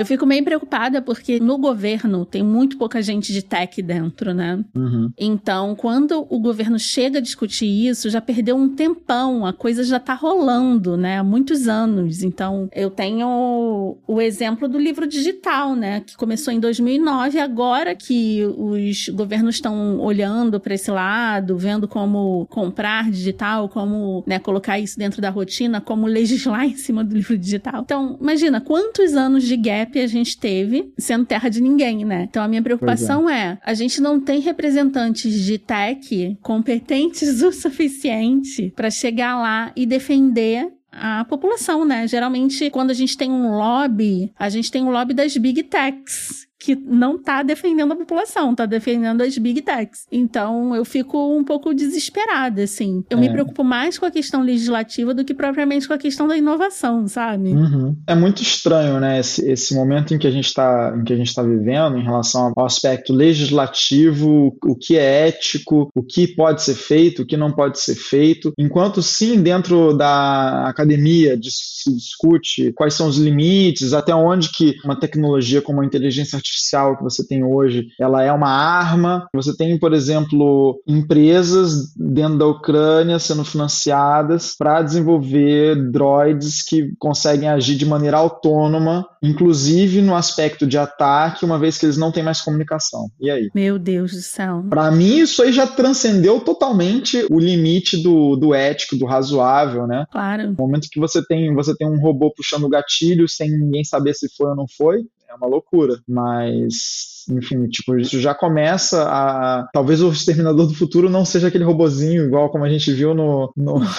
[0.00, 4.64] Eu fico meio preocupada porque no governo tem muito pouca gente de tech dentro, né?
[4.74, 5.12] Uhum.
[5.18, 10.00] Então, quando o governo chega a discutir isso, já perdeu um tempão, a coisa já
[10.00, 11.18] tá rolando, né?
[11.18, 12.22] Há muitos anos.
[12.22, 16.00] Então, eu tenho o exemplo do livro digital, né?
[16.00, 22.46] Que começou em 2009, agora que os governos estão olhando para esse lado, vendo como
[22.46, 27.36] comprar digital, como né, colocar isso dentro da rotina, como legislar em cima do livro
[27.36, 27.82] digital.
[27.82, 32.26] Então, imagina quantos anos de gap a gente teve sendo terra de ninguém, né?
[32.28, 33.52] Então a minha preocupação é.
[33.52, 39.86] é, a gente não tem representantes de tech competentes o suficiente para chegar lá e
[39.86, 42.06] defender a população, né?
[42.06, 46.48] Geralmente, quando a gente tem um lobby, a gente tem um lobby das big techs,
[46.60, 50.06] que não tá defendendo a população, tá defendendo as big techs.
[50.12, 53.02] Então eu fico um pouco desesperada, assim.
[53.08, 53.20] Eu é.
[53.22, 57.08] me preocupo mais com a questão legislativa do que propriamente com a questão da inovação,
[57.08, 57.48] sabe?
[57.48, 57.96] Uhum.
[58.06, 61.16] É muito estranho, né, esse, esse momento em que a gente está em que a
[61.16, 66.62] gente está vivendo em relação ao aspecto legislativo, o que é ético, o que pode
[66.62, 68.52] ser feito, o que não pode ser feito.
[68.58, 74.98] Enquanto sim, dentro da academia se discute quais são os limites, até onde que uma
[74.98, 79.28] tecnologia como a inteligência artificial artificial que você tem hoje, ela é uma arma.
[79.34, 87.48] Você tem, por exemplo, empresas dentro da Ucrânia sendo financiadas para desenvolver droids que conseguem
[87.48, 92.22] agir de maneira autônoma, inclusive no aspecto de ataque, uma vez que eles não têm
[92.22, 93.08] mais comunicação.
[93.20, 93.48] E aí?
[93.54, 94.64] Meu Deus do céu.
[94.68, 100.04] Para mim, isso aí já transcendeu totalmente o limite do, do ético, do razoável, né?
[100.10, 100.48] Claro.
[100.50, 104.14] No momento que você tem, você tem um robô puxando o gatilho sem ninguém saber
[104.14, 106.00] se foi ou não foi, é uma loucura.
[106.08, 109.68] Mas, enfim, tipo, isso já começa a.
[109.72, 113.52] Talvez o Exterminador do Futuro não seja aquele robozinho, igual como a gente viu no.
[113.56, 113.80] no...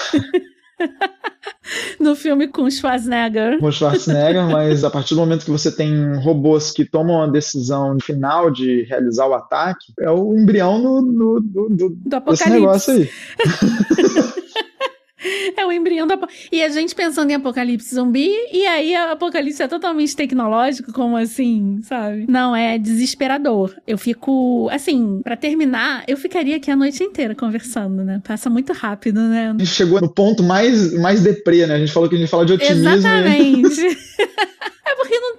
[1.99, 3.59] no filme com Schwarzenegger.
[3.59, 7.97] Com Schwarzenegger, mas a partir do momento que você tem robôs que tomam a decisão
[8.01, 12.93] final de realizar o ataque, é o embrião no, no, do, do, do desse negócio
[12.93, 13.09] aí.
[15.57, 16.17] É o embrião da.
[16.51, 21.17] E a gente pensando em apocalipse zumbi, e aí o apocalipse é totalmente tecnológico, como
[21.17, 22.25] assim, sabe?
[22.27, 23.75] Não, é desesperador.
[23.85, 24.69] Eu fico.
[24.71, 28.21] Assim, para terminar, eu ficaria aqui a noite inteira conversando, né?
[28.25, 29.53] Passa muito rápido, né?
[29.55, 31.75] A gente chegou no ponto mais, mais deprê, né?
[31.75, 32.89] A gente falou que a gente fala de otimismo.
[32.89, 33.81] Exatamente.
[33.81, 34.30] É porque não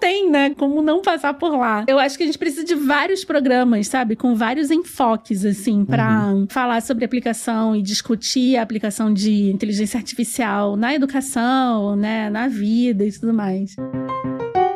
[0.02, 0.50] tem, né?
[0.50, 1.84] Como não passar por lá.
[1.86, 4.16] Eu acho que a gente precisa de vários programas, sabe?
[4.16, 6.46] Com vários enfoques, assim, para uhum.
[6.50, 12.28] falar sobre aplicação e discutir a aplicação de inteligência artificial na educação, né?
[12.28, 13.76] Na vida e tudo mais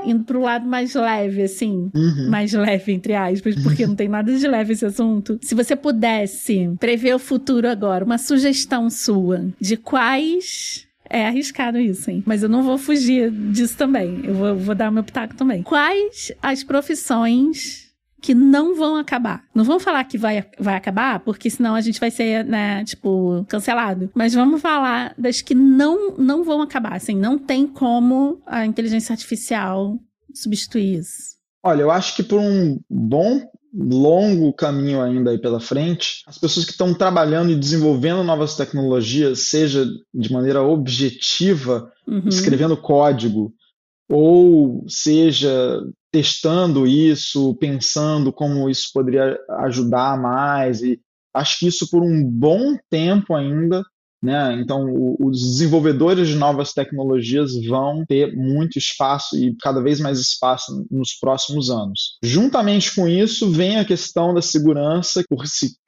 [0.04, 1.90] indo pro lado mais leve, assim.
[1.92, 2.30] Uhum.
[2.30, 5.36] Mais leve, entre aspas, porque não tem nada de leve esse assunto.
[5.42, 10.85] Se você pudesse prever o futuro agora, uma sugestão sua de quais
[11.16, 12.22] é arriscado isso, hein?
[12.26, 14.20] Mas eu não vou fugir disso também.
[14.24, 15.62] Eu vou, vou dar meu pitaco também.
[15.62, 17.86] Quais as profissões
[18.20, 19.44] que não vão acabar.
[19.54, 23.44] Não vamos falar que vai, vai acabar, porque senão a gente vai ser, né, tipo,
[23.48, 24.10] cancelado.
[24.14, 29.12] Mas vamos falar das que não, não vão acabar, assim, não tem como a inteligência
[29.12, 29.96] artificial
[30.34, 31.36] substituir isso.
[31.62, 36.64] Olha, eu acho que por um bom longo caminho ainda aí pela frente, as pessoas
[36.64, 42.28] que estão trabalhando e desenvolvendo novas tecnologias, seja de maneira objetiva, uhum.
[42.28, 43.52] escrevendo código,
[44.08, 50.98] ou seja testando isso, pensando como isso poderia ajudar mais, e
[51.34, 53.84] acho que isso por um bom tempo ainda
[54.26, 54.58] né?
[54.60, 60.18] Então, o, os desenvolvedores de novas tecnologias vão ter muito espaço e cada vez mais
[60.18, 62.18] espaço nos próximos anos.
[62.22, 65.22] Juntamente com isso, vem a questão da segurança,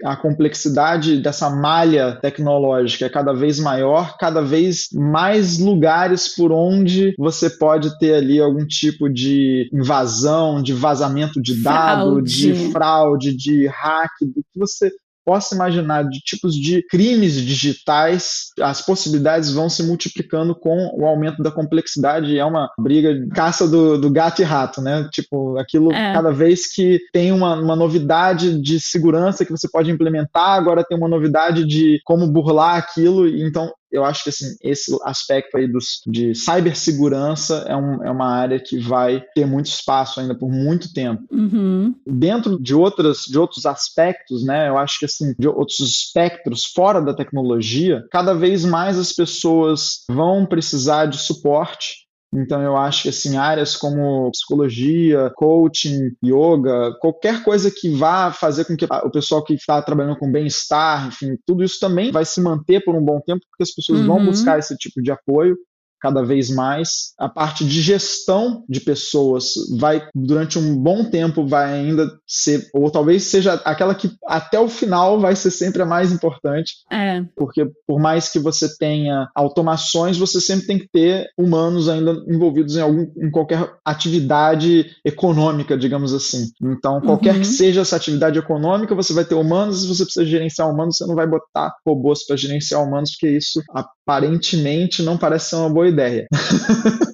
[0.04, 7.14] a complexidade dessa malha tecnológica é cada vez maior, cada vez mais lugares por onde
[7.18, 12.32] você pode ter ali algum tipo de invasão, de vazamento de dado, fraude.
[12.32, 14.92] de fraude, de hack, do que você
[15.28, 21.42] possa imaginar de tipos de crimes digitais, as possibilidades vão se multiplicando com o aumento
[21.42, 22.38] da complexidade.
[22.38, 25.06] É uma briga, caça do, do gato e rato, né?
[25.12, 26.14] Tipo, aquilo, é.
[26.14, 30.96] cada vez que tem uma, uma novidade de segurança que você pode implementar, agora tem
[30.96, 33.28] uma novidade de como burlar aquilo.
[33.28, 38.28] Então, eu acho que assim, esse aspecto aí dos, de cibersegurança é, um, é uma
[38.28, 41.22] área que vai ter muito espaço ainda por muito tempo.
[41.30, 41.94] Uhum.
[42.06, 47.00] Dentro de, outras, de outros aspectos, né, eu acho que assim, de outros espectros fora
[47.00, 53.08] da tecnologia, cada vez mais as pessoas vão precisar de suporte então eu acho que
[53.08, 59.42] assim, áreas como psicologia, coaching, yoga, qualquer coisa que vá fazer com que o pessoal
[59.42, 63.20] que está trabalhando com bem-estar, enfim, tudo isso também vai se manter por um bom
[63.20, 64.06] tempo, porque as pessoas uhum.
[64.06, 65.56] vão buscar esse tipo de apoio
[66.00, 67.12] cada vez mais.
[67.18, 72.90] A parte de gestão de pessoas vai, durante um bom tempo, vai ainda ser, ou
[72.90, 76.74] talvez seja aquela que até o final vai ser sempre a mais importante.
[76.90, 77.22] É.
[77.36, 82.76] Porque por mais que você tenha automações, você sempre tem que ter humanos ainda envolvidos
[82.76, 86.46] em, algum, em qualquer atividade econômica, digamos assim.
[86.62, 87.40] Então, qualquer uhum.
[87.40, 91.06] que seja essa atividade econômica, você vai ter humanos, se você precisa gerenciar humanos, você
[91.06, 93.62] não vai botar robôs para gerenciar humanos, porque isso
[94.08, 96.26] aparentemente não parece ser uma boa ideia.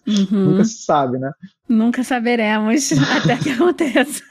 [0.06, 0.26] Uhum.
[0.54, 1.32] Nunca se sabe, né?
[1.68, 4.22] Nunca saberemos até que aconteça.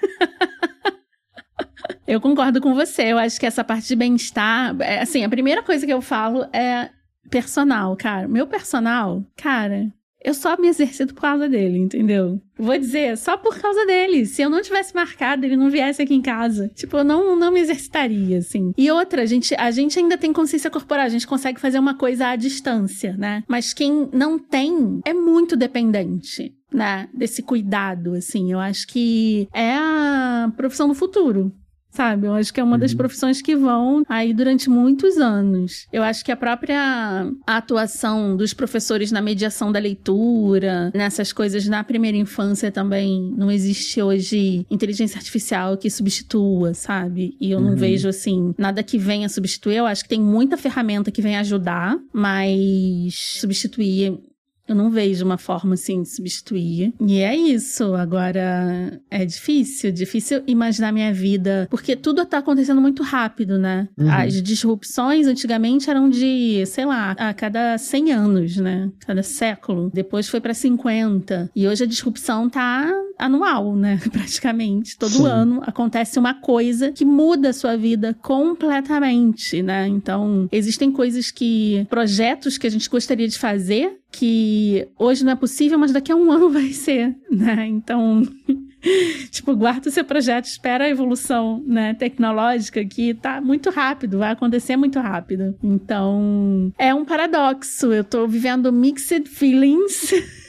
[2.07, 3.11] eu concordo com você.
[3.11, 6.47] Eu acho que essa parte de bem-estar, é, assim, a primeira coisa que eu falo
[6.53, 6.89] é
[7.29, 8.29] personal, cara.
[8.29, 9.91] Meu personal, cara,
[10.23, 12.41] eu só me exercito por causa dele, entendeu?
[12.57, 14.25] Vou dizer, só por causa dele.
[14.25, 16.69] Se eu não tivesse marcado, ele não viesse aqui em casa.
[16.73, 18.71] Tipo, eu não, não me exercitaria, assim.
[18.77, 21.95] E outra, a gente, a gente ainda tem consciência corporal, a gente consegue fazer uma
[21.95, 23.43] coisa à distância, né?
[23.47, 26.53] Mas quem não tem é muito dependente.
[26.73, 31.53] Né, desse cuidado, assim, eu acho que é a profissão do futuro,
[31.93, 32.27] sabe?
[32.27, 32.79] Eu acho que é uma uhum.
[32.79, 35.87] das profissões que vão aí durante muitos anos.
[35.93, 41.83] Eu acho que a própria atuação dos professores na mediação da leitura, nessas coisas na
[41.83, 47.37] primeira infância também, não existe hoje inteligência artificial que substitua, sabe?
[47.39, 47.75] E eu não uhum.
[47.75, 49.77] vejo, assim, nada que venha substituir.
[49.77, 54.19] Eu acho que tem muita ferramenta que vem ajudar, mas substituir
[54.67, 56.93] eu não vejo uma forma assim de substituir.
[56.99, 57.93] E é isso.
[57.95, 63.87] Agora é difícil, difícil imaginar minha vida, porque tudo tá acontecendo muito rápido, né?
[63.97, 64.11] Uhum.
[64.11, 68.89] As disrupções antigamente eram de, sei lá, a cada 100 anos, né?
[69.05, 69.91] Cada século.
[69.93, 71.51] Depois foi para 50.
[71.55, 73.99] E hoje a disrupção tá anual, né?
[74.11, 74.97] Praticamente.
[74.97, 75.27] Todo Sim.
[75.27, 79.87] ano acontece uma coisa que muda a sua vida completamente, né?
[79.87, 85.35] Então, existem coisas que projetos que a gente gostaria de fazer que hoje não é
[85.35, 87.65] possível, mas daqui a um ano vai ser, né?
[87.67, 88.21] Então,
[89.31, 94.31] tipo, guarda o seu projeto, espera a evolução, né, tecnológica que tá muito rápido, vai
[94.31, 95.55] acontecer muito rápido.
[95.63, 97.91] Então, é um paradoxo.
[97.91, 100.13] Eu tô vivendo mixed feelings.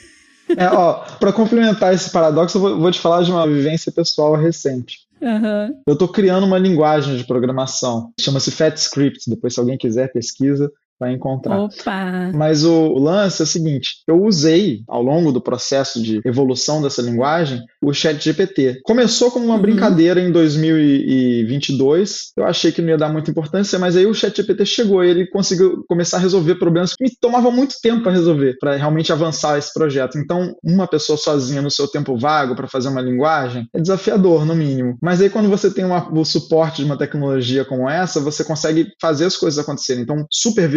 [0.55, 4.35] É, ó, pra complementar esse paradoxo, eu vou, vou te falar de uma vivência pessoal
[4.35, 4.99] recente.
[5.19, 5.81] Uhum.
[5.87, 11.13] Eu tô criando uma linguagem de programação, chama-se FatScript, depois se alguém quiser pesquisa, vai
[11.13, 11.59] encontrar.
[11.59, 12.31] Opa.
[12.33, 17.01] Mas o lance é o seguinte: eu usei ao longo do processo de evolução dessa
[17.01, 18.81] linguagem o Chat GPT.
[18.83, 19.61] Começou como uma uhum.
[19.61, 22.31] brincadeira em 2022.
[22.37, 25.09] Eu achei que não ia dar muita importância, mas aí o Chat GPT chegou e
[25.09, 29.11] ele conseguiu começar a resolver problemas que me tomavam muito tempo para resolver, para realmente
[29.11, 30.17] avançar esse projeto.
[30.17, 34.55] Então, uma pessoa sozinha no seu tempo vago para fazer uma linguagem é desafiador, no
[34.55, 34.97] mínimo.
[35.01, 38.87] Mas aí quando você tem uma, o suporte de uma tecnologia como essa, você consegue
[39.01, 40.03] fazer as coisas acontecerem.
[40.03, 40.25] Então,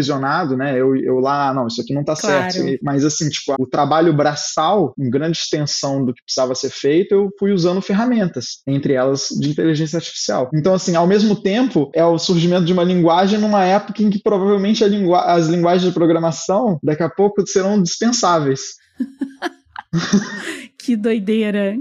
[0.08, 0.78] supervisionado, né?
[0.78, 2.52] Eu, eu lá, não, isso aqui não está claro.
[2.52, 2.78] certo.
[2.82, 7.14] Mas assim, tipo, o trabalho braçal, em grande extensão do que precisava ser feito, feito,
[7.14, 10.48] eu fui usando ferramentas, entre elas de inteligência artificial.
[10.54, 14.22] Então, assim, ao mesmo tempo, é o surgimento de uma linguagem numa época em que
[14.22, 18.60] provavelmente lingu as linguagens de programação daqui a pouco serão dispensáveis.
[20.78, 21.76] Que doideira.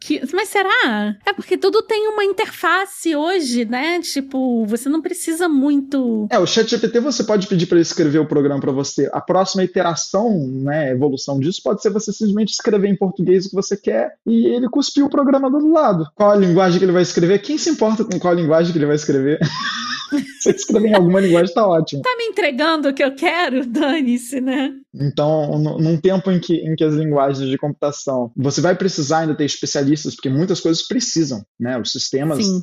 [0.00, 1.16] Que, mas será?
[1.24, 4.00] É porque tudo tem uma interface hoje, né?
[4.00, 6.26] Tipo, você não precisa muito.
[6.30, 9.08] É, o ChatGPT você pode pedir para ele escrever o programa para você.
[9.12, 13.54] A próxima iteração, né, evolução disso pode ser você simplesmente escrever em português o que
[13.54, 16.06] você quer e ele cuspir o programa do lado.
[16.14, 17.40] Qual a linguagem que ele vai escrever?
[17.40, 19.38] Quem se importa com qual linguagem que ele vai escrever?
[20.40, 22.02] Se escrever em alguma linguagem, tá ótimo.
[22.02, 23.66] Tá me entregando o que eu quero?
[23.66, 24.72] Dane-se, né?
[24.98, 29.34] Então, num tempo em que, em que as linguagens de computação, você vai precisar ainda
[29.34, 31.78] ter especialistas, porque muitas coisas precisam, né?
[31.78, 32.44] Os sistemas.
[32.44, 32.62] Sim.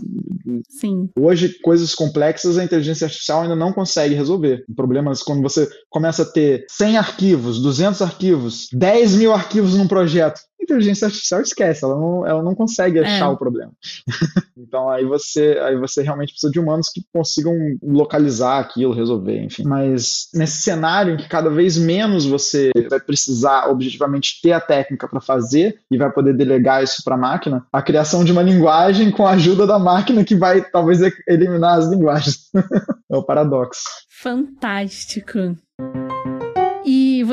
[0.70, 1.10] Sim.
[1.18, 4.64] Hoje, coisas complexas a inteligência artificial ainda não consegue resolver.
[4.76, 10.42] Problemas quando você começa a ter 100 arquivos, 200 arquivos, 10 mil arquivos num projeto
[10.64, 13.04] inteligência artificial esquece, ela não, ela não consegue é.
[13.04, 13.30] achar é.
[13.30, 13.72] o problema.
[14.58, 19.64] então aí você, aí você realmente precisa de humanos que consigam localizar aquilo, resolver, enfim.
[19.64, 25.08] Mas nesse cenário em que cada vez menos você vai precisar objetivamente ter a técnica
[25.08, 29.12] para fazer e vai poder delegar isso para a máquina, a criação de uma linguagem
[29.12, 32.50] com a ajuda da máquina que vai talvez eliminar as linguagens.
[33.12, 33.84] é o paradoxo.
[34.10, 35.58] Fantástico.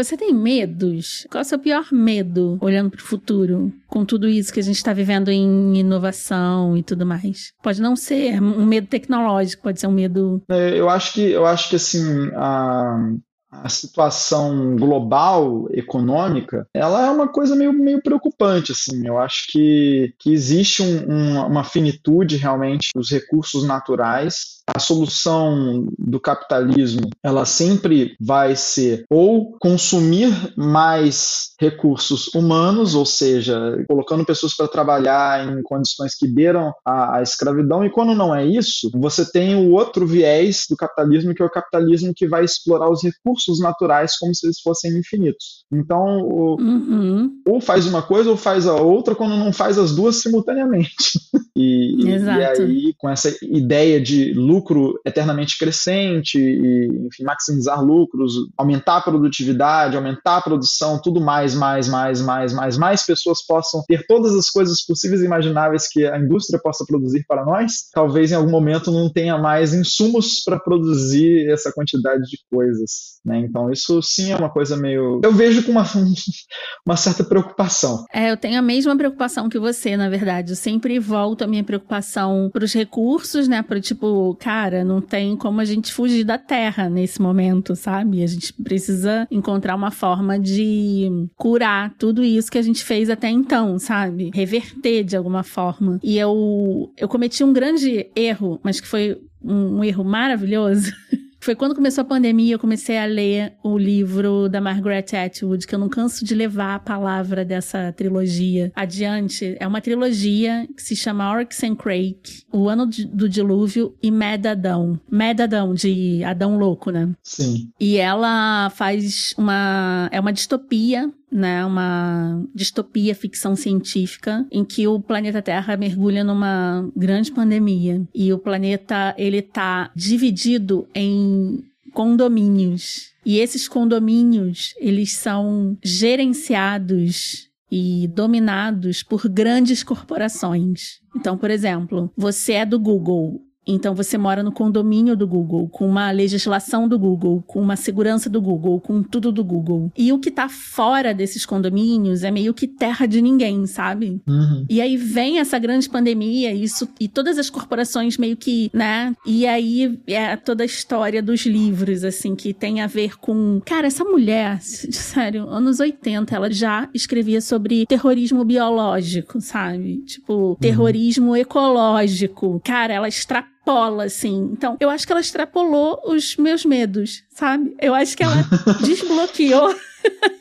[0.03, 1.27] Você tem medos?
[1.31, 3.73] Qual é o seu pior medo olhando para o futuro?
[3.87, 7.53] Com tudo isso que a gente está vivendo em inovação e tudo mais.
[7.63, 10.43] Pode não ser um medo tecnológico, pode ser um medo.
[10.49, 13.13] É, eu acho que eu acho que assim a,
[13.51, 19.07] a situação global econômica, ela é uma coisa meio, meio preocupante, assim.
[19.07, 25.87] Eu acho que, que existe um, um, uma finitude realmente dos recursos naturais a solução
[25.99, 34.55] do capitalismo ela sempre vai ser ou consumir mais recursos humanos, ou seja, colocando pessoas
[34.55, 39.31] para trabalhar em condições que beiram a, a, escravidão, e quando não é isso, você
[39.31, 43.61] tem o outro viés do capitalismo, que é o capitalismo que vai explorar os recursos
[43.61, 45.65] naturais como se eles fossem infinitos.
[45.73, 47.31] Então, o, uhum.
[47.47, 51.21] ou faz uma coisa ou faz a outra, quando não faz as duas simultaneamente.
[51.55, 57.83] e, e, e aí, com essa ideia de lucro lucro eternamente crescente e, enfim, maximizar
[57.83, 63.45] lucros, aumentar a produtividade, aumentar a produção, tudo mais, mais, mais, mais, mais, mais pessoas
[63.45, 67.89] possam ter todas as coisas possíveis e imagináveis que a indústria possa produzir para nós,
[67.93, 73.21] talvez em algum momento não tenha mais insumos para produzir essa quantidade de coisas.
[73.25, 73.39] Né?
[73.41, 75.21] Então, isso sim é uma coisa meio.
[75.23, 75.85] Eu vejo com uma,
[76.87, 78.05] uma certa preocupação.
[78.13, 80.53] É, eu tenho a mesma preocupação que você, na verdade.
[80.53, 83.63] Eu sempre volto a minha preocupação para os recursos, né?
[83.63, 88.25] Para tipo, cara, não tem como a gente fugir da terra nesse momento, sabe?
[88.25, 93.31] A gente precisa encontrar uma forma de curar tudo isso que a gente fez até
[93.31, 94.33] então, sabe?
[94.35, 96.01] Reverter de alguma forma.
[96.03, 100.91] E eu, eu cometi um grande erro, mas que foi um, um erro maravilhoso.
[101.43, 105.75] Foi quando começou a pandemia, eu comecei a ler o livro da Margaret Atwood, que
[105.75, 109.57] eu não canso de levar a palavra dessa trilogia adiante.
[109.59, 114.45] É uma trilogia que se chama Orcs and Crake, O Ano do Dilúvio e Mad
[114.45, 115.01] Adão.
[115.11, 117.09] Mad Adão, de Adão Louco, né?
[117.23, 117.71] Sim.
[117.81, 120.11] E ela faz uma...
[120.13, 126.89] É uma distopia né, uma distopia ficção científica em que o planeta Terra mergulha numa
[126.97, 131.63] grande pandemia e o planeta ele tá dividido em
[131.93, 133.11] condomínios.
[133.25, 141.01] E esses condomínios, eles são gerenciados e dominados por grandes corporações.
[141.17, 145.87] Então, por exemplo, você é do Google, então você mora no condomínio do Google, com
[145.87, 149.93] uma legislação do Google, com uma segurança do Google, com tudo do Google.
[149.97, 154.21] E o que tá fora desses condomínios é meio que terra de ninguém, sabe?
[154.27, 154.65] Uhum.
[154.69, 159.15] E aí vem essa grande pandemia, isso e todas as corporações meio que, né?
[159.27, 163.61] E aí é toda a história dos livros, assim, que tem a ver com.
[163.65, 169.99] Cara, essa mulher, sério, anos 80, ela já escrevia sobre terrorismo biológico, sabe?
[169.99, 170.55] Tipo, uhum.
[170.57, 171.37] terrorismo uhum.
[171.37, 172.61] ecológico.
[172.65, 174.51] Cara, ela extrapola extrapola, assim.
[174.53, 177.75] Então, eu acho que ela extrapolou os meus medos, sabe?
[177.81, 178.37] Eu acho que ela
[178.83, 179.75] desbloqueou.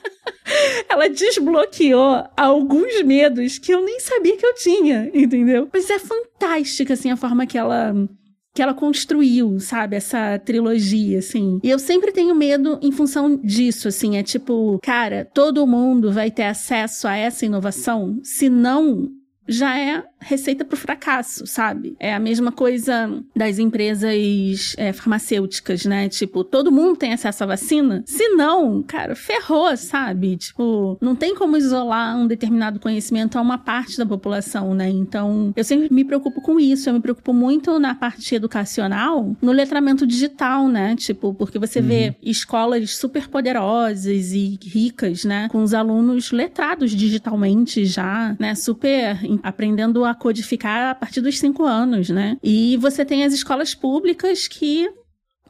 [0.89, 5.69] ela desbloqueou alguns medos que eu nem sabia que eu tinha, entendeu?
[5.71, 7.93] Mas é fantástica, assim, a forma que ela
[8.51, 11.59] que ela construiu, sabe, essa trilogia, assim.
[11.63, 16.31] E eu sempre tenho medo em função disso, assim, é tipo, cara, todo mundo vai
[16.31, 19.07] ter acesso a essa inovação, se não
[19.49, 21.95] já é receita para o fracasso, sabe?
[21.99, 26.07] É a mesma coisa das empresas é, farmacêuticas, né?
[26.09, 28.03] Tipo, todo mundo tem acesso à vacina?
[28.05, 30.37] Se não, cara, ferrou, sabe?
[30.37, 34.89] Tipo, não tem como isolar um determinado conhecimento a uma parte da população, né?
[34.89, 36.89] Então, eu sempre me preocupo com isso.
[36.89, 40.95] Eu me preocupo muito na parte educacional, no letramento digital, né?
[40.95, 41.87] Tipo, porque você uhum.
[41.87, 45.47] vê escolas super poderosas e ricas, né?
[45.49, 48.53] Com os alunos letrados digitalmente já, né?
[48.53, 52.37] Super aprendendo a codificar a partir dos cinco anos, né?
[52.43, 54.89] E você tem as escolas públicas que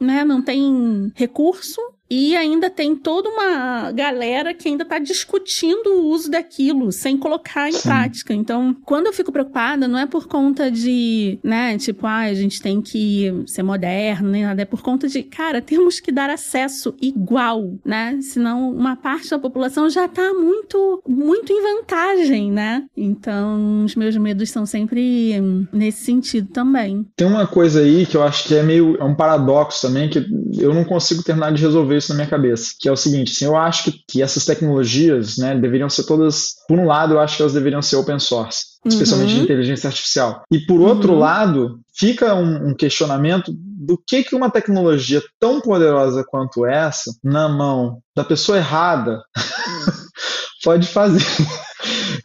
[0.00, 1.80] né, não tem recurso
[2.10, 7.68] e ainda tem toda uma galera que ainda está discutindo o uso daquilo, sem colocar
[7.68, 7.88] em Sim.
[7.88, 8.34] prática.
[8.34, 12.60] Então, quando eu fico preocupada, não é por conta de, né, tipo, ah, a gente
[12.60, 14.62] tem que ser moderno, nem nada.
[14.62, 18.18] É por conta de, cara, temos que dar acesso igual, né?
[18.20, 22.84] Senão uma parte da população já está muito, muito em vantagem, né?
[22.96, 25.40] Então, os meus medos são sempre
[25.72, 27.06] nesse sentido também.
[27.14, 30.26] Tem uma coisa aí que eu acho que é meio, é um paradoxo também, que
[30.58, 33.44] eu não consigo terminar de resolver isso na minha cabeça, que é o seguinte, assim,
[33.44, 37.42] eu acho que, essas tecnologias, né, deveriam ser todas, por um lado, eu acho que
[37.42, 39.38] elas deveriam ser open source, especialmente uhum.
[39.38, 40.42] de inteligência artificial.
[40.50, 41.18] E por outro uhum.
[41.18, 47.48] lado, fica um, um, questionamento do que que uma tecnologia tão poderosa quanto essa, na
[47.48, 49.22] mão da pessoa errada,
[50.64, 51.24] pode fazer.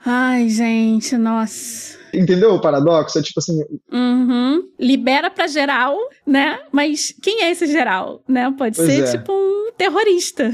[0.06, 1.98] Ai, gente, nossa.
[2.14, 3.20] Entendeu o paradoxo?
[3.20, 3.60] É tipo assim.
[3.92, 4.64] Uhum.
[4.80, 6.60] Libera pra geral, né?
[6.72, 8.22] Mas quem é esse geral?
[8.28, 8.54] Né?
[8.58, 9.12] Pode pois ser é.
[9.12, 10.52] tipo um terrorista.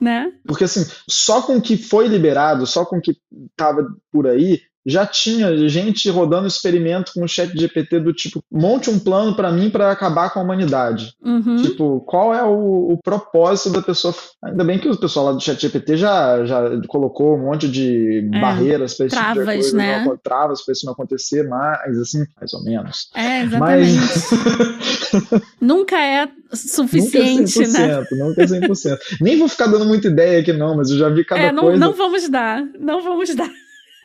[0.00, 0.32] Né?
[0.44, 3.16] Porque assim, só com o que foi liberado, só com o que
[3.56, 8.90] tava por aí, já tinha gente rodando experimento com o chat GPT do tipo, monte
[8.90, 11.14] um plano para mim para acabar com a humanidade.
[11.22, 11.56] Uhum.
[11.56, 14.14] Tipo, qual é o, o, propósito da pessoa?
[14.42, 18.28] Ainda bem que o pessoal lá do chat GPT já, já colocou um monte de
[18.32, 20.04] é, barreiras para isso tipo travas, coisa, né?
[20.04, 23.08] Não, travas para isso não acontecer, mas assim, mais ou menos.
[23.14, 23.96] É, exatamente.
[23.96, 25.42] Mas...
[25.60, 28.24] Nunca é suficiente, nunca é 100%, né?
[28.24, 28.98] Nunca é 100%.
[29.20, 31.62] Nem vou ficar dando muita ideia aqui não, mas eu já vi cada é, não,
[31.64, 31.78] coisa.
[31.78, 33.50] Não vamos dar, não vamos dar.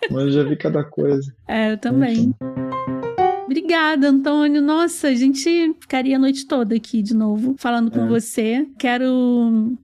[0.09, 1.33] Mas eu já vi cada coisa.
[1.47, 2.13] É, eu também.
[2.13, 2.35] Enfim.
[3.45, 4.61] Obrigada, Antônio.
[4.61, 8.07] Nossa, a gente ficaria a noite toda aqui de novo falando com é.
[8.07, 8.67] você.
[8.77, 9.75] Quero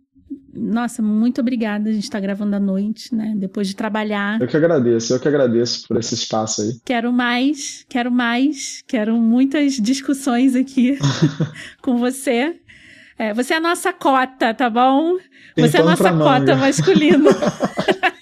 [0.56, 1.90] nossa, muito obrigada.
[1.90, 3.34] A gente está gravando à noite, né?
[3.36, 4.42] Depois de trabalhar.
[4.42, 6.80] Eu que agradeço, eu que agradeço por esse espaço aí.
[6.86, 10.98] Quero mais, quero mais, quero muitas discussões aqui
[11.82, 12.56] com você.
[13.18, 15.18] É, você é a nossa cota, tá bom?
[15.56, 17.30] Tem você é a nossa cota masculina.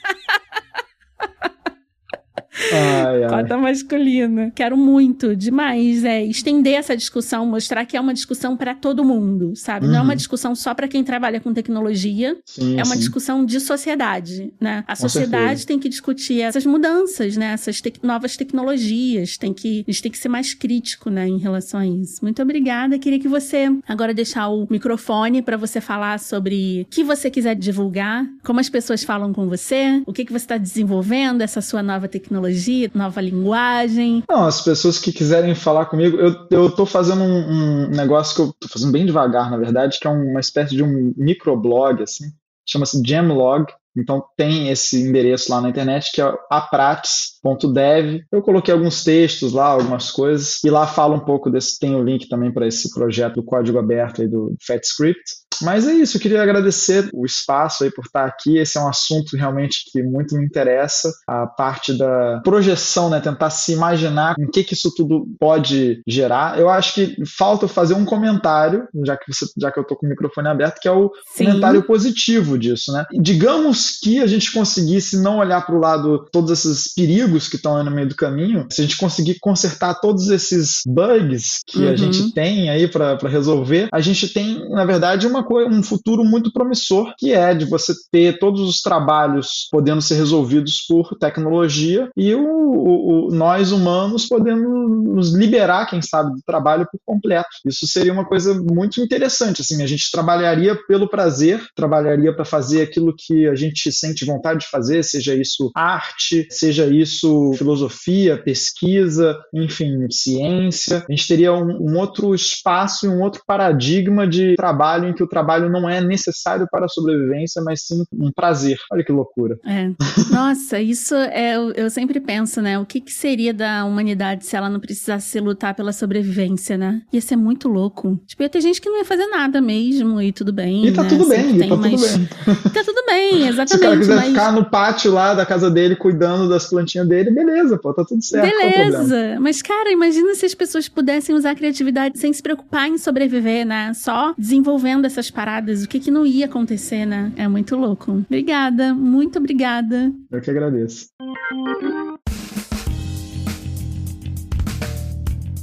[2.72, 3.30] Ai, ai.
[3.30, 4.51] Cota masculina.
[4.56, 9.54] Quero muito, demais, é estender essa discussão, mostrar que é uma discussão para todo mundo,
[9.56, 9.86] sabe?
[9.86, 9.91] Uhum.
[9.91, 10.18] Não é uma uhum.
[10.18, 12.99] discussão só para quem trabalha com tecnologia, sim, é uma sim.
[12.99, 14.84] discussão de sociedade, né?
[14.88, 17.54] A sociedade tem que discutir essas mudanças, né?
[17.54, 21.38] Essas te novas tecnologias, tem que, a gente tem que ser mais crítico, né, em
[21.38, 22.20] relação a isso.
[22.22, 22.99] Muito obrigada.
[22.99, 27.56] Queria que você agora deixar o microfone para você falar sobre o que você quiser
[27.56, 31.82] divulgar, como as pessoas falam com você, o que que você está desenvolvendo essa sua
[31.82, 34.24] nova tecnologia tecnologia, nova linguagem?
[34.30, 38.41] Não, as pessoas que quiserem falar comigo, eu, eu tô fazendo um, um negócio que
[38.41, 42.26] eu tô fazendo bem devagar, na verdade, que é uma espécie de um microblog, assim,
[42.68, 43.66] chama-se Jamlog.
[43.96, 48.22] Então tem esse endereço lá na internet que é aprates.dev.
[48.32, 51.78] Eu coloquei alguns textos lá, algumas coisas, e lá fala um pouco desse.
[51.78, 55.22] Tem o link também para esse projeto do código aberto aí do FatScript.
[55.62, 58.58] Mas é isso, eu queria agradecer o espaço aí por estar aqui.
[58.58, 63.20] Esse é um assunto realmente que muito me interessa, a parte da projeção, né?
[63.20, 66.60] Tentar se imaginar o que, que isso tudo pode gerar.
[66.60, 70.06] Eu acho que falta fazer um comentário, já que, você, já que eu estou com
[70.06, 71.45] o microfone aberto, que é o Sim.
[71.45, 73.06] comentário positivo disso, né?
[73.22, 77.78] Digamos que a gente conseguisse não olhar para o lado todos esses perigos que estão
[77.78, 81.89] aí no meio do caminho, se a gente conseguir consertar todos esses bugs que uhum.
[81.89, 86.24] a gente tem aí para resolver, a gente tem, na verdade, uma coisa, um futuro
[86.24, 92.10] muito promissor, que é de você ter todos os trabalhos podendo ser resolvidos por tecnologia
[92.16, 94.70] e o, o, o nós humanos podendo
[95.14, 97.50] nos liberar, quem sabe, do trabalho por completo.
[97.66, 99.62] Isso seria uma coisa muito interessante.
[99.62, 104.62] Assim, a gente trabalharia pelo prazer, trabalharia para fazer aquilo que a gente sente vontade
[104.62, 111.06] de fazer, seja isso arte, seja isso filosofia, pesquisa, enfim, ciência.
[111.08, 115.24] A gente teria um, um outro espaço e um outro paradigma de trabalho em que
[115.24, 118.77] o trabalho não é necessário para a sobrevivência, mas sim um prazer.
[118.91, 119.57] Olha que loucura.
[119.65, 119.91] É.
[120.31, 121.55] Nossa, isso é.
[121.75, 122.77] Eu sempre penso, né?
[122.77, 127.01] O que, que seria da humanidade se ela não precisasse lutar pela sobrevivência, né?
[127.11, 128.19] Ia ser muito louco.
[128.27, 130.88] Tipo, ia ter gente que não ia fazer nada mesmo e tudo bem.
[130.88, 131.09] E tá né?
[131.09, 132.27] tudo bem, Sempre e tá tudo bem.
[132.73, 133.69] Tá tudo bem, exatamente.
[133.69, 134.27] Se o cara quiser mas...
[134.27, 138.21] ficar no pátio lá da casa dele cuidando das plantinhas dele, beleza, pô, tá tudo
[138.23, 138.45] certo.
[138.45, 142.97] Beleza, mas cara, imagina se as pessoas pudessem usar a criatividade sem se preocupar em
[142.97, 143.93] sobreviver, né?
[143.93, 147.32] Só desenvolvendo essas paradas, o que que não ia acontecer, né?
[147.36, 148.11] É muito louco.
[148.11, 150.13] Obrigada, muito obrigada.
[150.32, 151.07] Eu que agradeço.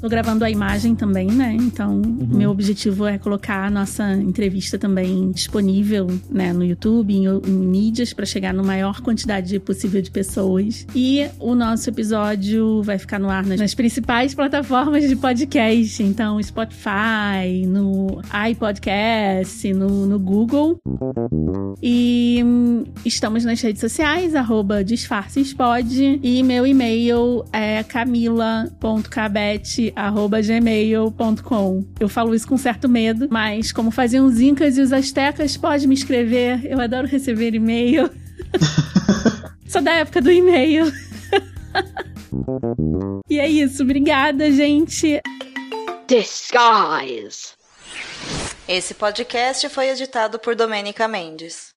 [0.00, 1.54] Tô gravando a imagem também, né?
[1.58, 7.66] Então, meu objetivo é colocar a nossa entrevista também disponível, né, no YouTube, em, em
[7.66, 10.86] mídias, para chegar na maior quantidade possível de pessoas.
[10.94, 16.02] E o nosso episódio vai ficar no ar nas, nas principais plataformas de podcast.
[16.02, 20.78] Então, Spotify, no iPodcast, no, no Google.
[21.82, 26.20] E hum, estamos nas redes sociais, arroba disfarcespod.
[26.22, 27.82] E meu e-mail é
[29.92, 31.84] camila.cabete.gmail.com.
[31.98, 35.86] Eu falo isso com certo medo, mas como faziam os incas e os astecas, pode
[35.86, 36.64] me escrever.
[36.64, 38.10] Eu adoro receber e-mail.
[39.66, 40.86] Sou da época do e-mail.
[43.28, 43.82] e é isso.
[43.82, 45.20] Obrigada, gente.
[46.06, 47.54] Disguise.
[48.66, 51.69] Esse podcast foi editado por Domênica Mendes.